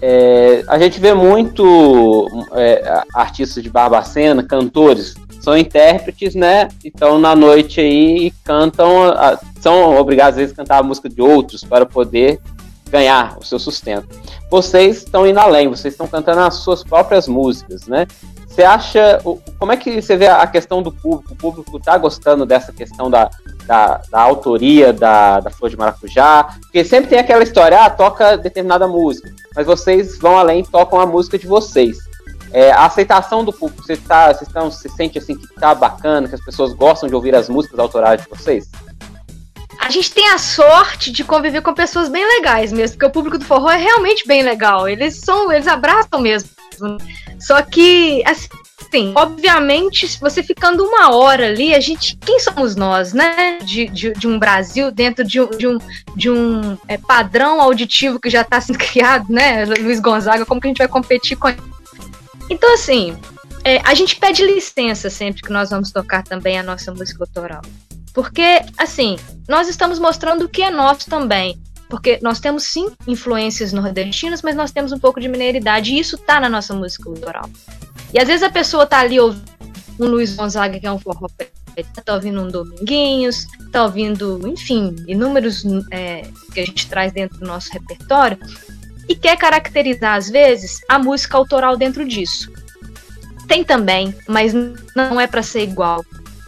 É, 0.00 0.64
a 0.68 0.78
gente 0.78 1.00
vê 1.00 1.14
muito 1.14 2.26
é, 2.52 3.02
artistas 3.14 3.62
de 3.62 3.70
Barbacena, 3.70 4.42
cantores, 4.42 5.14
são 5.40 5.56
intérpretes, 5.56 6.34
né? 6.34 6.68
Então 6.84 7.18
na 7.18 7.34
noite 7.34 7.80
aí 7.80 8.32
cantam, 8.44 9.14
são 9.60 9.96
obrigados 9.96 10.34
às 10.34 10.36
vezes 10.36 10.52
a 10.52 10.56
cantar 10.56 10.78
a 10.78 10.82
música 10.82 11.08
de 11.08 11.22
outros 11.22 11.62
para 11.62 11.86
poder 11.86 12.40
ganhar 12.90 13.36
o 13.38 13.44
seu 13.44 13.58
sustento. 13.58 14.08
Vocês 14.50 14.98
estão 14.98 15.26
indo 15.26 15.40
além, 15.40 15.68
vocês 15.68 15.94
estão 15.94 16.06
cantando 16.06 16.40
as 16.40 16.54
suas 16.56 16.84
próprias 16.84 17.26
músicas, 17.26 17.86
né? 17.86 18.06
Você 18.56 18.64
acha. 18.64 19.20
Como 19.58 19.70
é 19.70 19.76
que 19.76 20.00
você 20.00 20.16
vê 20.16 20.28
a 20.28 20.46
questão 20.46 20.82
do 20.82 20.90
público? 20.90 21.34
O 21.34 21.36
público 21.36 21.76
está 21.76 21.98
gostando 21.98 22.46
dessa 22.46 22.72
questão 22.72 23.10
da, 23.10 23.28
da, 23.66 24.00
da, 24.10 24.18
autoria 24.18 24.94
da, 24.94 25.40
da 25.40 25.50
Flor 25.50 25.68
de 25.68 25.76
Maracujá? 25.76 26.56
Porque 26.62 26.82
sempre 26.82 27.10
tem 27.10 27.18
aquela 27.18 27.42
história, 27.42 27.84
ah, 27.84 27.90
toca 27.90 28.38
determinada 28.38 28.88
música, 28.88 29.30
mas 29.54 29.66
vocês 29.66 30.18
vão 30.18 30.38
além 30.38 30.60
e 30.60 30.66
tocam 30.66 30.98
a 30.98 31.04
música 31.04 31.38
de 31.38 31.46
vocês. 31.46 31.98
É, 32.50 32.72
a 32.72 32.86
aceitação 32.86 33.44
do 33.44 33.52
público, 33.52 33.82
você, 33.82 33.94
tá, 33.94 34.28
vocês 34.28 34.48
estão, 34.48 34.70
se 34.70 34.88
sente 34.88 35.18
assim 35.18 35.36
que 35.36 35.46
tá 35.56 35.74
bacana, 35.74 36.26
que 36.26 36.34
as 36.34 36.42
pessoas 36.42 36.72
gostam 36.72 37.10
de 37.10 37.14
ouvir 37.14 37.34
as 37.34 37.50
músicas 37.50 37.78
autorais 37.78 38.22
de 38.22 38.28
vocês? 38.30 38.70
a 39.78 39.90
gente 39.90 40.10
tem 40.10 40.30
a 40.30 40.38
sorte 40.38 41.12
de 41.12 41.22
conviver 41.22 41.60
com 41.60 41.72
pessoas 41.72 42.08
bem 42.08 42.26
legais 42.26 42.72
mesmo, 42.72 42.96
porque 42.96 43.06
o 43.06 43.10
público 43.10 43.38
do 43.38 43.44
forró 43.44 43.70
é 43.70 43.76
realmente 43.76 44.26
bem 44.26 44.42
legal. 44.42 44.88
Eles 44.88 45.20
são, 45.20 45.52
eles 45.52 45.68
abraçam 45.68 46.18
mesmo. 46.18 46.55
Só 47.38 47.62
que, 47.62 48.22
assim, 48.24 49.12
obviamente, 49.14 50.18
você 50.20 50.42
ficando 50.42 50.84
uma 50.84 51.14
hora 51.14 51.46
ali, 51.46 51.74
a 51.74 51.80
gente, 51.80 52.16
quem 52.16 52.38
somos 52.40 52.76
nós, 52.76 53.12
né? 53.12 53.58
De, 53.58 53.86
de, 53.88 54.12
de 54.12 54.28
um 54.28 54.38
Brasil 54.38 54.90
dentro 54.90 55.24
de 55.24 55.40
um, 55.40 55.50
de 55.50 55.66
um, 55.66 55.78
de 56.14 56.30
um 56.30 56.78
é, 56.88 56.96
padrão 56.96 57.60
auditivo 57.60 58.20
que 58.20 58.30
já 58.30 58.42
está 58.42 58.60
sendo 58.60 58.78
criado, 58.80 59.26
né? 59.30 59.64
Luiz 59.64 60.00
Gonzaga, 60.00 60.46
como 60.46 60.60
que 60.60 60.66
a 60.66 60.70
gente 60.70 60.78
vai 60.78 60.88
competir 60.88 61.36
com 61.36 61.48
Então, 62.48 62.72
assim, 62.74 63.16
é, 63.64 63.80
a 63.84 63.94
gente 63.94 64.16
pede 64.16 64.46
licença 64.46 65.10
sempre 65.10 65.42
que 65.42 65.52
nós 65.52 65.70
vamos 65.70 65.90
tocar 65.90 66.22
também 66.22 66.58
a 66.58 66.62
nossa 66.62 66.92
música 66.92 67.24
autoral. 67.24 67.62
Porque, 68.14 68.62
assim, 68.78 69.18
nós 69.48 69.68
estamos 69.68 69.98
mostrando 69.98 70.46
o 70.46 70.48
que 70.48 70.62
é 70.62 70.70
nosso 70.70 71.10
também. 71.10 71.58
Porque 71.88 72.18
nós 72.22 72.40
temos 72.40 72.64
sim 72.64 72.90
influências 73.06 73.72
nordestinas, 73.72 74.42
mas 74.42 74.56
nós 74.56 74.72
temos 74.72 74.92
um 74.92 74.98
pouco 74.98 75.20
de 75.20 75.28
mineiridade 75.28 75.92
e 75.92 75.98
isso 75.98 76.18
tá 76.18 76.40
na 76.40 76.48
nossa 76.48 76.74
música 76.74 77.04
cultural. 77.04 77.48
E 78.12 78.18
às 78.18 78.26
vezes 78.26 78.42
a 78.42 78.50
pessoa 78.50 78.86
tá 78.86 79.00
ali 79.00 79.20
ouvindo 79.20 79.44
um 79.98 80.06
Luiz 80.06 80.34
Gonzaga, 80.34 80.78
que 80.78 80.86
é 80.86 80.92
um 80.92 80.98
forró 80.98 81.28
tá 82.04 82.14
ouvindo 82.14 82.40
um 82.40 82.48
Dominguinhos, 82.48 83.46
tá 83.70 83.84
ouvindo, 83.84 84.40
enfim, 84.48 84.96
inúmeros 85.06 85.62
é, 85.90 86.22
que 86.52 86.60
a 86.60 86.64
gente 86.64 86.88
traz 86.88 87.12
dentro 87.12 87.38
do 87.38 87.46
nosso 87.46 87.70
repertório, 87.72 88.38
e 89.08 89.14
quer 89.14 89.36
caracterizar, 89.36 90.16
às 90.16 90.28
vezes, 90.28 90.80
a 90.88 90.98
música 90.98 91.36
autoral 91.36 91.76
dentro 91.76 92.06
disso. 92.06 92.50
Tem 93.46 93.62
também, 93.62 94.14
mas 94.26 94.52
não 94.94 95.20
é 95.20 95.26
para 95.26 95.42
ser 95.42 95.62
igual. 95.62 96.04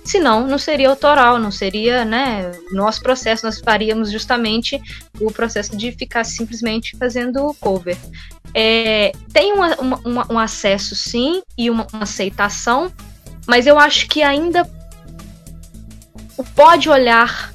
Senão, 0.08 0.46
não 0.46 0.56
seria 0.56 0.88
autoral, 0.88 1.38
não 1.38 1.50
seria, 1.50 2.02
né? 2.02 2.50
Nosso 2.72 3.02
processo, 3.02 3.44
nós 3.44 3.60
faríamos 3.60 4.10
justamente 4.10 4.80
o 5.20 5.30
processo 5.30 5.76
de 5.76 5.92
ficar 5.92 6.24
simplesmente 6.24 6.96
fazendo 6.96 7.54
cover. 7.60 7.94
É, 8.54 9.12
tem 9.34 9.52
uma, 9.52 9.76
uma, 9.76 10.32
um 10.32 10.38
acesso, 10.38 10.96
sim, 10.96 11.42
e 11.58 11.68
uma, 11.68 11.86
uma 11.92 12.04
aceitação, 12.04 12.90
mas 13.46 13.66
eu 13.66 13.78
acho 13.78 14.08
que 14.08 14.22
ainda 14.22 14.66
pode 16.56 16.88
olhar 16.88 17.52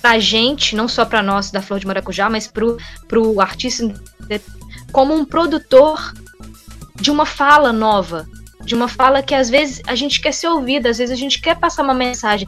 para 0.00 0.12
a 0.12 0.18
gente, 0.18 0.74
não 0.74 0.88
só 0.88 1.04
para 1.04 1.22
nós 1.22 1.50
da 1.50 1.60
Flor 1.60 1.78
de 1.78 1.86
Maracujá, 1.86 2.30
mas 2.30 2.46
para 2.46 3.20
o 3.20 3.40
artista 3.42 3.94
como 4.90 5.14
um 5.14 5.26
produtor 5.26 6.14
de 6.94 7.10
uma 7.10 7.26
fala 7.26 7.74
nova, 7.74 8.26
de 8.64 8.74
uma 8.74 8.88
fala 8.88 9.22
que 9.22 9.34
às 9.34 9.50
vezes 9.50 9.80
a 9.86 9.94
gente 9.94 10.20
quer 10.20 10.32
ser 10.32 10.48
ouvida, 10.48 10.90
às 10.90 10.98
vezes 10.98 11.12
a 11.12 11.18
gente 11.18 11.40
quer 11.40 11.56
passar 11.56 11.82
uma 11.82 11.94
mensagem. 11.94 12.46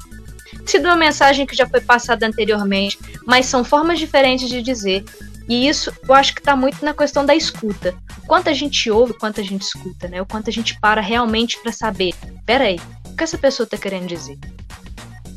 Se 0.65 0.79
uma 0.79 0.97
mensagem 0.97 1.45
que 1.47 1.55
já 1.55 1.67
foi 1.67 1.81
passada 1.81 2.27
anteriormente, 2.27 2.99
mas 3.27 3.47
são 3.47 3.65
formas 3.65 3.99
diferentes 3.99 4.49
de 4.49 4.63
dizer. 4.63 5.05
E 5.49 5.69
isso 5.69 5.93
eu 6.09 6.15
acho 6.15 6.35
que 6.35 6.41
está 6.41 6.57
muito 6.57 6.83
na 6.85 6.95
questão 6.95 7.25
da 7.25 7.35
escuta. 7.35 7.95
O 8.23 8.27
quanto 8.27 8.49
a 8.49 8.53
gente 8.53 8.91
ouve, 8.91 9.13
o 9.13 9.19
quanto 9.19 9.41
a 9.41 9.45
gente 9.45 9.63
escuta, 9.63 10.09
né? 10.09 10.23
O 10.23 10.27
quanto 10.27 10.49
a 10.49 10.53
gente 10.53 10.79
para 10.81 11.01
realmente 11.01 11.59
para 11.61 11.73
saber. 11.73 12.15
Peraí, 12.47 12.81
o 13.07 13.17
que 13.17 13.25
essa 13.25 13.37
pessoa 13.37 13.65
está 13.65 13.77
querendo 13.77 14.07
dizer? 14.07 14.39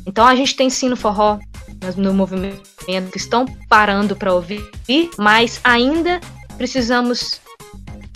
Então 0.06 0.26
a 0.26 0.34
gente 0.34 0.56
tem 0.56 0.70
sim 0.70 0.88
no 0.88 0.96
forró, 0.96 1.38
no 1.96 2.14
movimento, 2.14 2.62
que 3.12 3.18
estão 3.18 3.44
parando 3.68 4.16
para 4.16 4.32
ouvir, 4.32 4.66
mas 5.18 5.60
ainda 5.62 6.18
precisamos 6.56 7.38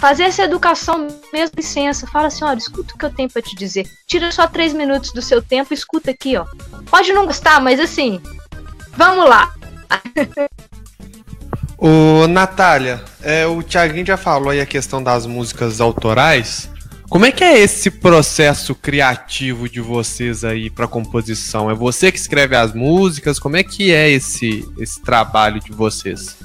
fazer 0.03 0.25
essa 0.25 0.43
educação 0.43 1.07
mesmo, 1.33 1.55
licença, 1.57 2.09
fala 2.09 2.27
assim, 2.27 2.43
olha, 2.45 2.59
escuta 2.59 2.93
o 2.93 2.99
que 2.99 3.05
eu 3.05 3.15
tenho 3.15 3.31
para 3.31 3.41
te 3.41 3.55
dizer. 3.55 3.89
Tira 4.05 4.33
só 4.33 4.49
três 4.49 4.73
minutos 4.73 5.13
do 5.13 5.23
seu 5.23 5.41
tempo, 5.41 5.73
escuta 5.73 6.11
aqui, 6.11 6.37
ó. 6.37 6.45
Pode 6.91 7.13
não 7.13 7.25
gostar, 7.25 7.61
mas 7.61 7.79
assim, 7.79 8.21
vamos 8.97 9.29
lá. 9.29 9.55
Ô, 11.79 12.27
Natália, 12.27 13.01
é, 13.23 13.47
o 13.47 13.63
Thiaguinho 13.63 14.05
já 14.05 14.17
falou 14.17 14.51
aí 14.51 14.61
a 14.61 14.67
questão 14.67 15.01
das 15.01 15.25
músicas 15.25 15.81
autorais. 15.81 16.69
Como 17.09 17.25
é 17.25 17.31
que 17.31 17.45
é 17.45 17.61
esse 17.61 17.89
processo 17.89 18.75
criativo 18.75 19.69
de 19.69 19.81
vocês 19.81 20.43
aí 20.43 20.69
para 20.69 20.89
composição? 20.89 21.71
É 21.71 21.75
você 21.75 22.11
que 22.11 22.19
escreve 22.19 22.57
as 22.57 22.75
músicas? 22.75 23.39
Como 23.39 23.57
é 23.57 23.63
que 23.63 23.93
é 23.93 24.11
esse, 24.11 24.69
esse 24.81 25.01
trabalho 25.01 25.61
de 25.61 25.71
vocês? 25.71 26.37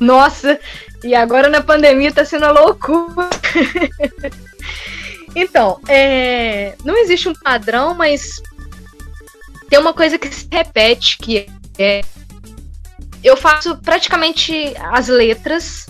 Nossa, 0.00 0.58
e 1.02 1.14
agora 1.14 1.48
na 1.48 1.60
pandemia 1.60 2.12
tá 2.12 2.24
sendo 2.24 2.52
loucura. 2.52 3.28
então, 5.34 5.80
é, 5.88 6.74
não 6.84 6.96
existe 6.96 7.28
um 7.28 7.34
padrão, 7.34 7.94
mas 7.94 8.42
tem 9.68 9.78
uma 9.78 9.92
coisa 9.92 10.18
que 10.18 10.28
se 10.28 10.48
repete, 10.50 11.18
que 11.18 11.46
é 11.78 12.02
eu 13.22 13.36
faço 13.36 13.76
praticamente 13.78 14.72
as 14.78 15.08
letras 15.08 15.86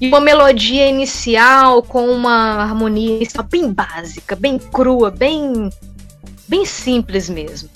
e 0.00 0.08
uma 0.08 0.20
melodia 0.20 0.86
inicial 0.86 1.82
com 1.82 2.10
uma 2.10 2.62
harmonia 2.62 3.26
bem 3.50 3.72
básica, 3.72 4.36
bem 4.36 4.58
crua, 4.58 5.10
bem 5.10 5.70
bem 6.46 6.64
simples 6.66 7.28
mesmo. 7.28 7.70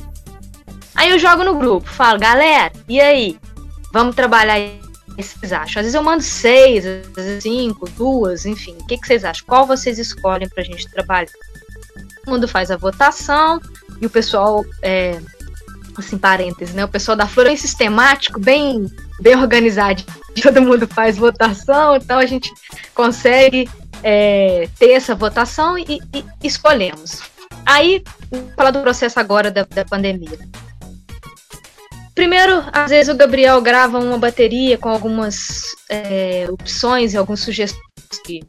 Aí 0.95 1.11
eu 1.11 1.19
jogo 1.19 1.45
no 1.45 1.59
grupo, 1.59 1.89
falo, 1.89 2.19
galera, 2.19 2.73
e 2.89 3.01
aí? 3.01 3.39
Vamos 3.93 4.15
trabalhar 4.15 4.59
vocês 5.23 5.53
acham? 5.53 5.81
Às 5.81 5.87
vezes 5.87 5.95
eu 5.95 6.03
mando 6.03 6.23
seis, 6.23 6.85
às 6.85 7.25
vezes 7.25 7.43
cinco, 7.43 7.89
duas, 7.91 8.45
enfim. 8.47 8.77
O 8.81 8.87
que, 8.87 8.99
que 8.99 9.07
vocês 9.07 9.25
acham? 9.25 9.45
Qual 9.47 9.67
vocês 9.67 9.99
escolhem 9.99 10.49
pra 10.49 10.65
gente 10.65 10.89
trabalhar? 10.89 11.31
Todo 12.25 12.33
mundo 12.33 12.49
faz 12.49 12.71
a 12.71 12.77
votação 12.77 13.61
e 14.01 14.07
o 14.07 14.11
pessoal, 14.11 14.65
é, 14.83 15.21
assim, 15.97 16.19
parênteses, 16.19 16.75
né? 16.75 16.85
O 16.85 16.89
pessoal 16.89 17.17
da 17.17 17.27
Flor 17.27 17.47
é 17.47 17.57
sistemático, 17.57 18.41
bem, 18.41 18.91
bem 19.21 19.37
organizado. 19.37 20.03
Todo 20.43 20.63
mundo 20.63 20.89
faz 20.89 21.17
votação, 21.17 21.97
então 21.97 22.19
a 22.19 22.27
gente 22.27 22.53
consegue 22.95 23.69
é, 24.03 24.69
ter 24.79 24.91
essa 24.91 25.15
votação 25.15 25.79
e, 25.79 26.01
e 26.13 26.25
escolhemos. 26.43 27.23
Aí, 27.65 28.03
falar 28.57 28.71
do 28.71 28.81
processo 28.81 29.19
agora 29.19 29.51
da, 29.51 29.63
da 29.63 29.85
pandemia. 29.85 30.39
Primeiro, 32.15 32.65
às 32.73 32.91
vezes 32.91 33.13
o 33.13 33.17
Gabriel 33.17 33.61
grava 33.61 33.99
uma 33.99 34.17
bateria 34.17 34.79
com 34.79 34.89
algumas 34.89 35.63
é, 35.89 36.47
opções 36.49 37.13
e 37.13 37.17
algumas 37.17 37.41
sugestões 37.41 37.83
de, 38.25 38.45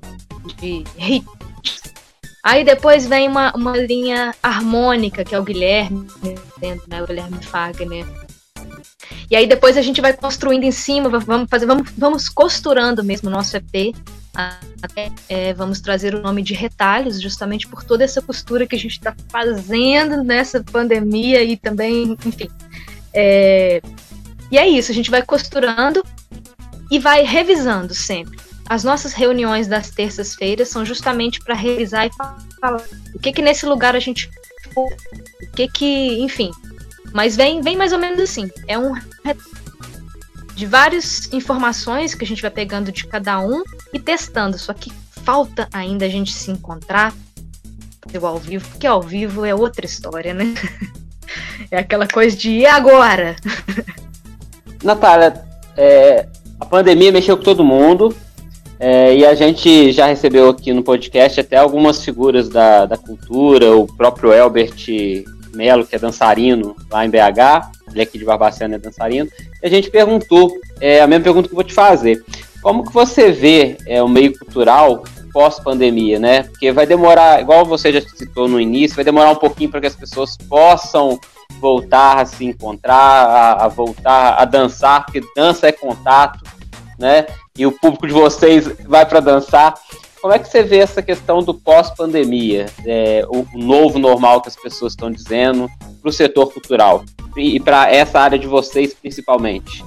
de. 0.57 0.83
Aí 2.43 2.63
depois 2.63 3.07
vem 3.07 3.27
uma, 3.27 3.51
uma 3.55 3.75
linha 3.75 4.35
harmônica, 4.43 5.23
que 5.23 5.33
é 5.33 5.39
o 5.39 5.43
Guilherme, 5.43 6.07
né, 6.87 7.01
o 7.01 7.07
Guilherme 7.07 7.43
Fagner. 7.43 8.05
E 9.31 9.35
aí 9.35 9.47
depois 9.47 9.77
a 9.77 9.81
gente 9.81 9.99
vai 9.99 10.13
construindo 10.13 10.63
em 10.63 10.71
cima, 10.71 11.09
vamos 11.09 11.49
fazer, 11.49 11.65
vamos, 11.65 11.89
vamos 11.97 12.29
costurando 12.29 13.03
mesmo 13.03 13.29
o 13.29 13.31
nosso 13.31 13.57
EP. 13.57 13.95
Até, 14.81 15.11
é, 15.27 15.53
vamos 15.53 15.79
trazer 15.79 16.13
o 16.13 16.21
nome 16.21 16.43
de 16.43 16.53
retalhos, 16.53 17.19
justamente 17.19 17.67
por 17.67 17.83
toda 17.83 18.03
essa 18.03 18.21
costura 18.21 18.67
que 18.67 18.75
a 18.75 18.79
gente 18.79 18.91
está 18.91 19.15
fazendo 19.29 20.23
nessa 20.23 20.63
pandemia 20.63 21.41
e 21.41 21.57
também, 21.57 22.15
enfim, 22.25 22.49
é... 23.15 23.81
E 24.51 24.57
é 24.57 24.67
isso, 24.67 24.91
a 24.91 24.93
gente 24.93 25.09
vai 25.09 25.23
costurando 25.23 26.03
e 26.91 26.99
vai 26.99 27.23
revisando 27.23 27.93
sempre. 27.95 28.37
As 28.67 28.83
nossas 28.83 29.13
reuniões 29.13 29.67
das 29.67 29.89
terças-feiras 29.89 30.69
são 30.69 30.85
justamente 30.85 31.39
para 31.39 31.55
revisar 31.55 32.07
e 32.07 32.11
falar 32.59 32.81
o 33.13 33.19
que 33.19 33.31
que 33.31 33.41
nesse 33.41 33.65
lugar 33.65 33.95
a 33.95 33.99
gente 33.99 34.29
o 34.75 34.89
que 35.55 35.67
que, 35.67 36.21
enfim. 36.21 36.51
Mas 37.13 37.35
vem, 37.35 37.61
vem 37.61 37.77
mais 37.77 37.93
ou 37.93 37.99
menos 37.99 38.19
assim. 38.19 38.49
É 38.67 38.77
um 38.77 38.93
de 40.53 40.65
várias 40.65 41.31
informações 41.33 42.15
que 42.15 42.23
a 42.23 42.27
gente 42.27 42.41
vai 42.41 42.51
pegando 42.51 42.91
de 42.91 43.05
cada 43.05 43.39
um 43.39 43.63
e 43.93 43.99
testando. 43.99 44.57
Só 44.57 44.73
que 44.73 44.91
falta 45.23 45.67
ainda 45.71 46.05
a 46.05 46.09
gente 46.09 46.33
se 46.33 46.51
encontrar 46.51 47.13
ao 48.21 48.39
vivo, 48.39 48.67
porque 48.69 48.87
ao 48.87 49.01
vivo 49.01 49.43
é 49.43 49.53
outra 49.53 49.85
história, 49.85 50.33
né? 50.33 50.53
É 51.71 51.77
aquela 51.77 52.07
coisa 52.07 52.35
de 52.35 52.51
e 52.51 52.65
agora? 52.65 53.35
Natália, 54.83 55.43
é, 55.75 56.27
a 56.59 56.65
pandemia 56.65 57.11
mexeu 57.11 57.37
com 57.37 57.43
todo 57.43 57.63
mundo. 57.63 58.15
É, 58.79 59.15
e 59.15 59.25
a 59.25 59.33
gente 59.33 59.91
já 59.91 60.05
recebeu 60.05 60.49
aqui 60.49 60.73
no 60.73 60.83
podcast 60.83 61.39
até 61.39 61.55
algumas 61.55 62.03
figuras 62.03 62.49
da, 62.49 62.85
da 62.85 62.97
cultura, 62.97 63.75
o 63.75 63.87
próprio 63.87 64.33
Elbert 64.33 64.75
Melo, 65.53 65.85
que 65.85 65.95
é 65.95 65.99
dançarino 65.99 66.75
lá 66.91 67.05
em 67.05 67.09
BH, 67.09 67.71
ele 67.91 68.01
aqui 68.01 68.17
de 68.17 68.25
Barbacena 68.25 68.75
é 68.75 68.79
dançarino, 68.79 69.29
e 69.63 69.65
a 69.65 69.69
gente 69.69 69.89
perguntou, 69.89 70.51
é 70.81 70.99
a 70.99 71.07
mesma 71.07 71.23
pergunta 71.23 71.47
que 71.47 71.53
eu 71.53 71.57
vou 71.57 71.63
te 71.63 71.73
fazer, 71.73 72.21
como 72.61 72.83
que 72.83 72.93
você 72.93 73.31
vê 73.31 73.77
é, 73.87 74.03
o 74.03 74.09
meio 74.09 74.37
cultural 74.37 75.03
pós-pandemia, 75.31 76.17
né? 76.17 76.43
Porque 76.43 76.71
vai 76.71 76.85
demorar, 76.85 77.41
igual 77.41 77.65
você 77.65 77.91
já 77.91 78.01
citou 78.01 78.47
no 78.47 78.59
início, 78.59 78.95
vai 78.95 79.03
demorar 79.03 79.31
um 79.31 79.35
pouquinho 79.35 79.69
para 79.69 79.81
que 79.81 79.87
as 79.87 79.95
pessoas 79.95 80.37
possam 80.37 81.19
voltar 81.59 82.19
a 82.19 82.25
se 82.25 82.45
encontrar, 82.45 82.95
a, 82.95 83.65
a 83.65 83.67
voltar 83.67 84.35
a 84.35 84.45
dançar, 84.45 85.05
porque 85.05 85.21
dança 85.35 85.67
é 85.67 85.71
contato, 85.71 86.43
né? 86.99 87.27
E 87.57 87.65
o 87.65 87.71
público 87.71 88.07
de 88.07 88.13
vocês 88.13 88.67
vai 88.85 89.05
para 89.05 89.19
dançar. 89.19 89.75
Como 90.21 90.33
é 90.33 90.39
que 90.39 90.47
você 90.49 90.63
vê 90.63 90.79
essa 90.79 91.01
questão 91.01 91.43
do 91.43 91.53
pós-pandemia, 91.53 92.65
é, 92.85 93.25
o, 93.29 93.45
o, 93.53 93.57
novo 93.57 93.99
normal 93.99 94.41
que 94.41 94.49
as 94.49 94.55
pessoas 94.55 94.93
estão 94.93 95.11
dizendo 95.11 95.69
para 96.01 96.09
o 96.09 96.11
setor 96.11 96.51
cultural 96.51 97.03
e, 97.37 97.55
e 97.55 97.59
para 97.59 97.91
essa 97.91 98.19
área 98.19 98.39
de 98.39 98.47
vocês 98.47 98.93
principalmente? 98.93 99.83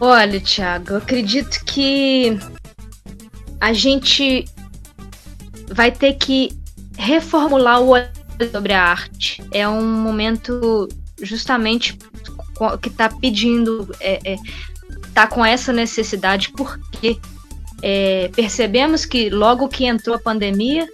Olha, 0.00 0.40
Thiago, 0.40 0.92
eu 0.92 0.96
acredito 0.96 1.64
que 1.64 2.38
a 3.60 3.72
gente 3.72 4.44
vai 5.68 5.90
ter 5.90 6.14
que 6.14 6.50
reformular 7.04 7.80
o 7.80 7.88
olhar 7.88 8.10
sobre 8.50 8.72
a 8.72 8.82
arte. 8.82 9.42
É 9.52 9.68
um 9.68 9.84
momento 9.84 10.88
justamente 11.20 11.96
que 12.80 12.88
está 12.88 13.08
pedindo, 13.08 13.94
é, 14.00 14.32
é, 14.32 14.36
tá 15.12 15.26
com 15.26 15.44
essa 15.44 15.72
necessidade, 15.72 16.50
porque 16.50 17.18
é, 17.82 18.30
percebemos 18.34 19.04
que 19.04 19.28
logo 19.28 19.68
que 19.68 19.84
entrou 19.84 20.16
a 20.16 20.18
pandemia, 20.18 20.88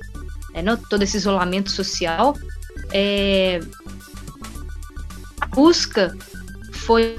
é, 0.53 0.63
não, 0.63 0.77
todo 0.77 1.03
esse 1.03 1.17
isolamento 1.17 1.71
social, 1.71 2.37
é, 2.93 3.61
a 5.41 5.47
busca 5.47 6.17
foi 6.73 7.17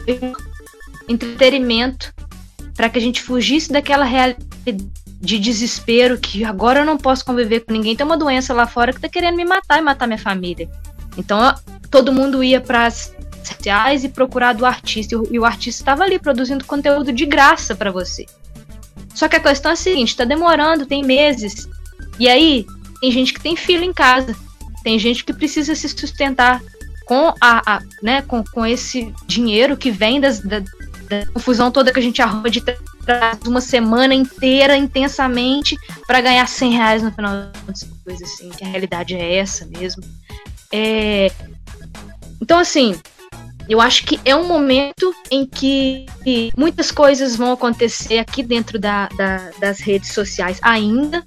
entretenimento 1.08 2.14
para 2.76 2.90
que 2.90 3.00
a 3.00 3.02
gente 3.02 3.22
fugisse 3.22 3.72
daquela 3.72 4.06
realidade 4.06 5.01
de 5.22 5.38
desespero 5.38 6.18
que 6.18 6.44
agora 6.44 6.80
eu 6.80 6.86
não 6.86 6.98
posso 6.98 7.24
conviver 7.24 7.62
com 7.62 7.72
ninguém. 7.72 7.96
Tem 7.96 8.06
uma 8.06 8.18
doença 8.18 8.54
lá 8.54 8.66
fora 8.66 8.92
que 8.92 8.98
está 8.98 9.08
querendo 9.08 9.36
me 9.36 9.46
matar 9.46 9.78
e 9.78 9.82
matar 9.82 10.08
minha 10.08 10.18
família. 10.18 10.70
Então 11.16 11.56
todo 11.90 12.12
mundo 12.12 12.44
ia 12.44 12.60
para 12.60 12.88
as 12.88 13.14
sociais 13.44 14.04
e 14.04 14.10
procurar 14.10 14.54
do 14.54 14.66
artista 14.66 15.16
e 15.30 15.40
o 15.40 15.46
artista 15.46 15.82
estava 15.82 16.04
ali 16.04 16.18
produzindo 16.20 16.66
conteúdo 16.66 17.12
de 17.12 17.26
graça 17.26 17.76
para 17.76 17.92
você. 17.92 18.26
Só 19.14 19.28
que 19.28 19.36
a 19.36 19.40
questão 19.40 19.72
é 19.72 19.74
a 19.74 19.78
seguinte, 19.78 20.10
está 20.10 20.24
demorando, 20.24 20.86
tem 20.86 21.04
meses. 21.04 21.68
E 22.20 22.28
aí 22.28 22.66
tem 23.00 23.12
gente 23.12 23.34
que 23.34 23.42
tem 23.42 23.56
filho 23.56 23.84
em 23.84 23.94
casa, 23.94 24.36
tem 24.84 24.98
gente 24.98 25.24
que 25.24 25.34
precisa 25.34 25.76
se 25.76 25.88
sustentar 25.90 26.62
com 27.06 27.34
a, 27.42 27.76
a 27.76 27.82
né, 28.02 28.22
com, 28.22 28.44
com 28.44 28.66
esse 28.66 29.14
dinheiro 29.28 29.76
que 29.76 29.92
vem 29.92 30.20
das, 30.20 30.40
da, 30.40 30.60
da 30.60 31.26
confusão 31.34 31.72
toda 31.72 31.92
que 31.92 32.00
a 32.00 32.04
gente 32.04 32.22
arruma 32.22 32.50
de 32.50 32.62
uma 33.46 33.62
semana 33.62 34.14
inteira 34.14 34.76
intensamente 34.76 35.78
para 36.06 36.22
ganhar 36.22 36.48
100 36.48 36.72
reais 36.72 37.04
no 37.04 37.12
final 37.12 37.52
das 37.68 37.84
coisas 38.04 38.32
assim, 38.32 38.50
que 38.50 38.64
a 38.64 38.68
realidade 38.68 39.16
é 39.16 39.36
essa 39.38 39.66
mesmo. 39.66 40.04
É... 40.72 41.32
Então, 42.42 42.58
assim, 42.60 42.96
eu 43.68 43.80
acho 43.80 44.06
que 44.06 44.20
é 44.26 44.36
um 44.36 44.48
momento 44.48 45.14
em 45.30 45.46
que 45.46 46.06
muitas 46.58 46.92
coisas 46.92 47.36
vão 47.36 47.54
acontecer 47.54 48.18
aqui 48.18 48.44
dentro 48.44 48.80
da, 48.80 49.08
da, 49.10 49.50
das 49.60 49.80
redes 49.80 50.14
sociais 50.14 50.60
ainda, 50.62 51.26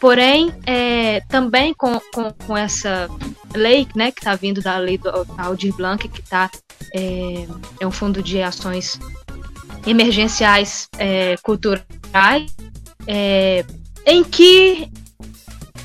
porém, 0.00 0.52
é, 0.66 1.20
também 1.28 1.74
com, 1.74 2.00
com, 2.12 2.32
com, 2.32 2.56
essa 2.56 3.08
lei 3.54 3.86
né, 3.94 4.10
que 4.10 4.20
está 4.20 4.34
vindo 4.34 4.60
da 4.60 4.76
lei 4.78 4.98
do 4.98 5.08
Aldir 5.36 5.74
Blanc, 5.74 6.08
que 6.08 6.22
tá, 6.22 6.50
é, 6.94 7.46
é 7.80 7.86
um 7.86 7.92
fundo 7.92 8.22
de 8.22 8.42
ações 8.42 8.98
emergenciais 9.90 10.88
é, 10.98 11.36
culturais, 11.42 12.54
é, 13.06 13.64
em 14.06 14.22
que 14.22 14.90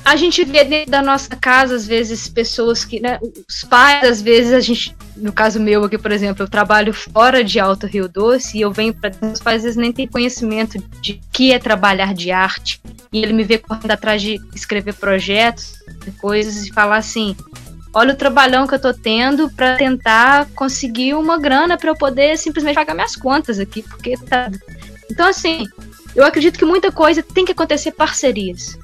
a 0.04 0.16
gente 0.16 0.44
vê 0.44 0.64
dentro 0.64 0.90
da 0.90 1.00
nossa 1.00 1.34
casa, 1.34 1.74
às 1.74 1.86
vezes, 1.86 2.28
pessoas 2.28 2.84
que, 2.84 3.00
né, 3.00 3.18
os 3.48 3.64
pais, 3.64 4.04
às 4.04 4.20
vezes, 4.20 4.52
a 4.52 4.60
gente, 4.60 4.94
no 5.16 5.32
caso 5.32 5.58
meu 5.58 5.82
aqui, 5.82 5.96
por 5.96 6.12
exemplo, 6.12 6.42
eu 6.42 6.48
trabalho 6.48 6.92
fora 6.92 7.42
de 7.42 7.58
Alto 7.58 7.86
Rio 7.86 8.06
Doce 8.06 8.58
e 8.58 8.60
eu 8.60 8.70
venho 8.70 8.92
para 8.92 9.10
os 9.32 9.40
pais, 9.40 9.58
às 9.58 9.62
vezes, 9.62 9.76
nem 9.78 9.92
tem 9.92 10.06
conhecimento 10.06 10.78
de 11.00 11.18
que 11.32 11.52
é 11.52 11.58
trabalhar 11.58 12.12
de 12.12 12.30
arte. 12.30 12.82
E 13.10 13.22
ele 13.22 13.32
me 13.32 13.44
vê 13.44 13.56
correndo 13.56 13.92
atrás 13.92 14.20
de 14.20 14.38
escrever 14.54 14.92
projetos, 14.94 15.72
coisas, 16.20 16.66
e 16.66 16.72
falar 16.72 16.96
assim: 16.96 17.34
olha 17.94 18.12
o 18.12 18.16
trabalhão 18.16 18.66
que 18.66 18.74
eu 18.74 18.80
tô 18.80 18.92
tendo 18.92 19.48
para 19.50 19.76
tentar 19.76 20.46
conseguir 20.54 21.14
uma 21.14 21.38
grana 21.38 21.78
para 21.78 21.90
eu 21.90 21.96
poder 21.96 22.36
simplesmente 22.36 22.74
pagar 22.74 22.94
minhas 22.94 23.16
contas 23.16 23.58
aqui, 23.58 23.82
porque 23.82 24.16
tá. 24.16 24.50
Então, 25.10 25.28
assim, 25.28 25.66
eu 26.14 26.24
acredito 26.24 26.58
que 26.58 26.64
muita 26.64 26.90
coisa 26.90 27.22
tem 27.22 27.44
que 27.44 27.52
acontecer 27.52 27.92
parcerias. 27.92 28.76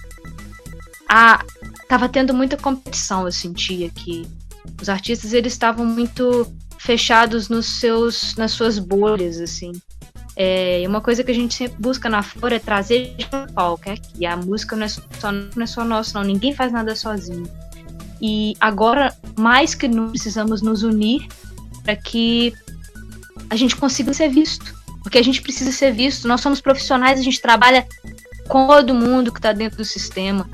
A, 1.08 1.44
tava 1.88 2.08
tendo 2.08 2.32
muita 2.32 2.56
competição, 2.56 3.26
eu 3.26 3.32
sentia 3.32 3.90
que 3.90 4.26
os 4.80 4.88
artistas 4.88 5.32
eles 5.32 5.52
estavam 5.52 5.84
muito 5.84 6.46
fechados 6.78 7.48
nos 7.48 7.66
seus, 7.80 8.36
nas 8.36 8.52
suas 8.52 8.78
bolhas, 8.78 9.40
assim. 9.40 9.72
É, 10.36 10.82
uma 10.86 11.00
coisa 11.00 11.22
que 11.22 11.30
a 11.30 11.34
gente 11.34 11.52
sempre 11.52 11.76
busca 11.78 12.08
na 12.08 12.22
Flor 12.22 12.52
é 12.52 12.58
trazer 12.58 13.14
de 13.16 13.26
palco, 13.52 13.90
é 13.90 13.96
que 13.96 14.24
a 14.24 14.36
música 14.36 14.76
não 14.76 14.86
é 14.86 14.88
só, 14.88 15.32
não 15.32 15.62
é 15.62 15.66
só 15.66 15.84
nossa, 15.84 16.18
não. 16.18 16.26
Ninguém 16.26 16.54
faz 16.54 16.72
nada 16.72 16.94
sozinho. 16.94 17.50
E 18.20 18.54
agora, 18.60 19.16
mais 19.38 19.74
que 19.74 19.88
nunca, 19.88 20.10
precisamos 20.10 20.60
nos 20.60 20.82
unir 20.82 21.26
para 21.82 21.96
que 21.96 22.54
a 23.48 23.56
gente 23.56 23.76
consiga 23.76 24.12
ser 24.12 24.28
visto. 24.28 24.78
Porque 25.02 25.18
a 25.18 25.22
gente 25.22 25.40
precisa 25.40 25.72
ser 25.72 25.92
visto. 25.92 26.28
Nós 26.28 26.40
somos 26.40 26.60
profissionais, 26.60 27.18
a 27.18 27.22
gente 27.22 27.40
trabalha 27.40 27.86
com 28.48 28.66
todo 28.66 28.94
mundo 28.94 29.32
que 29.32 29.38
está 29.38 29.52
dentro 29.52 29.78
do 29.78 29.84
sistema. 29.84 30.48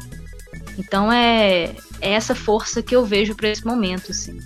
Então 0.78 1.12
é, 1.12 1.70
é 2.00 2.12
essa 2.12 2.34
força 2.34 2.82
que 2.82 2.94
eu 2.94 3.04
vejo 3.04 3.34
para 3.34 3.48
esse 3.48 3.66
momento, 3.66 4.12
assim. 4.12 4.38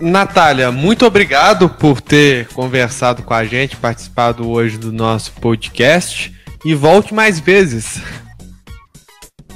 Natália, 0.00 0.70
muito 0.70 1.04
obrigado 1.04 1.68
por 1.68 2.00
ter 2.00 2.48
conversado 2.48 3.22
com 3.22 3.34
a 3.34 3.44
gente, 3.44 3.76
participado 3.76 4.48
hoje 4.48 4.78
do 4.78 4.92
nosso 4.92 5.32
podcast 5.32 6.34
e 6.64 6.74
volte 6.74 7.12
mais 7.12 7.40
vezes. 7.40 8.00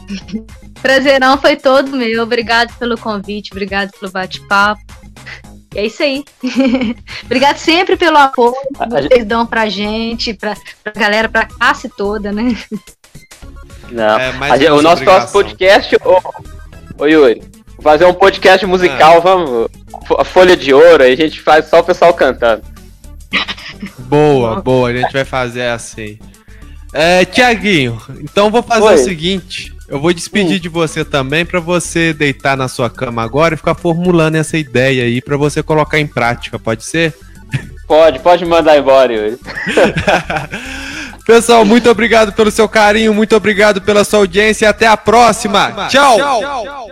Prazerão 0.85 1.39
foi 1.39 1.57
todo 1.57 1.97
meu. 1.97 2.23
Obrigado 2.23 2.71
pelo 2.79 2.99
convite, 2.99 3.53
obrigado 3.53 3.91
pelo 3.99 4.13
bate-papo. 4.13 4.83
E 5.75 5.79
é 5.79 5.87
isso 5.87 6.03
aí. 6.03 6.23
obrigado 7.25 7.57
sempre 7.57 7.97
pelo 7.97 8.19
apoio 8.19 8.53
que 8.53 8.91
vocês 8.91 9.25
dão 9.25 9.47
pra 9.47 9.67
gente, 9.67 10.35
pra, 10.35 10.55
pra 10.83 10.93
galera, 10.93 11.27
pra 11.27 11.47
classe 11.47 11.89
toda, 11.89 12.31
né? 12.31 12.55
Não. 13.91 14.19
É, 14.19 14.59
gente, 14.59 14.73
o 14.73 14.83
nosso 14.83 15.03
próximo 15.03 15.33
podcast, 15.33 15.97
ô, 16.05 16.21
ô 17.03 17.07
Yuri, 17.07 17.43
fazer 17.83 18.05
um 18.05 18.13
podcast 18.13 18.67
musical, 18.67 19.17
é. 19.17 19.21
vamos. 19.23 19.71
Folha 20.27 20.55
de 20.55 20.75
ouro, 20.75 21.03
aí 21.03 21.15
a 21.15 21.17
gente 21.17 21.41
faz 21.41 21.65
só 21.65 21.81
o 21.81 21.85
pessoal 21.85 22.13
cantando. 22.13 22.63
Boa, 24.01 24.61
boa, 24.61 24.91
a 24.91 24.93
gente 24.93 25.15
vai 25.15 25.25
fazer 25.25 25.69
assim. 25.69 26.19
É, 26.93 27.25
Tiaguinho, 27.25 27.99
então 28.21 28.51
vou 28.51 28.63
fazer 28.63 28.85
Oi. 28.85 28.95
o 28.97 28.99
seguinte. 28.99 29.74
Eu 29.89 30.01
vou 30.01 30.13
despedir 30.13 30.57
hum. 30.57 30.61
de 30.61 30.69
você 30.69 31.05
também 31.05 31.45
para 31.45 31.61
você 31.61 32.13
deitar 32.13 32.57
na 32.57 32.69
sua 32.69 32.89
cama 32.89 33.23
agora 33.23 33.55
e 33.55 33.57
ficar 33.57 33.75
formulando 33.75 34.37
essa 34.37 34.57
ideia 34.57 35.05
aí 35.05 35.21
para 35.21 35.37
você 35.37 35.63
colocar 35.63 35.99
em 35.99 36.07
prática, 36.07 36.59
pode 36.59 36.85
ser? 36.85 37.15
Pode, 37.87 38.19
pode 38.21 38.45
mandar 38.47 38.79
embora, 38.79 39.13
Yuri. 39.13 39.39
Pessoal, 41.27 41.65
muito 41.65 41.89
obrigado 41.89 42.33
pelo 42.33 42.51
seu 42.51 42.69
carinho, 42.69 43.15
muito 43.15 43.35
obrigado 43.35 43.81
pela 43.81 44.05
sua 44.05 44.21
audiência 44.21 44.67
e 44.67 44.69
até 44.69 44.87
a 44.87 44.97
próxima. 44.97 45.89
Tchau. 45.89 46.17
Tchau. 46.17 46.89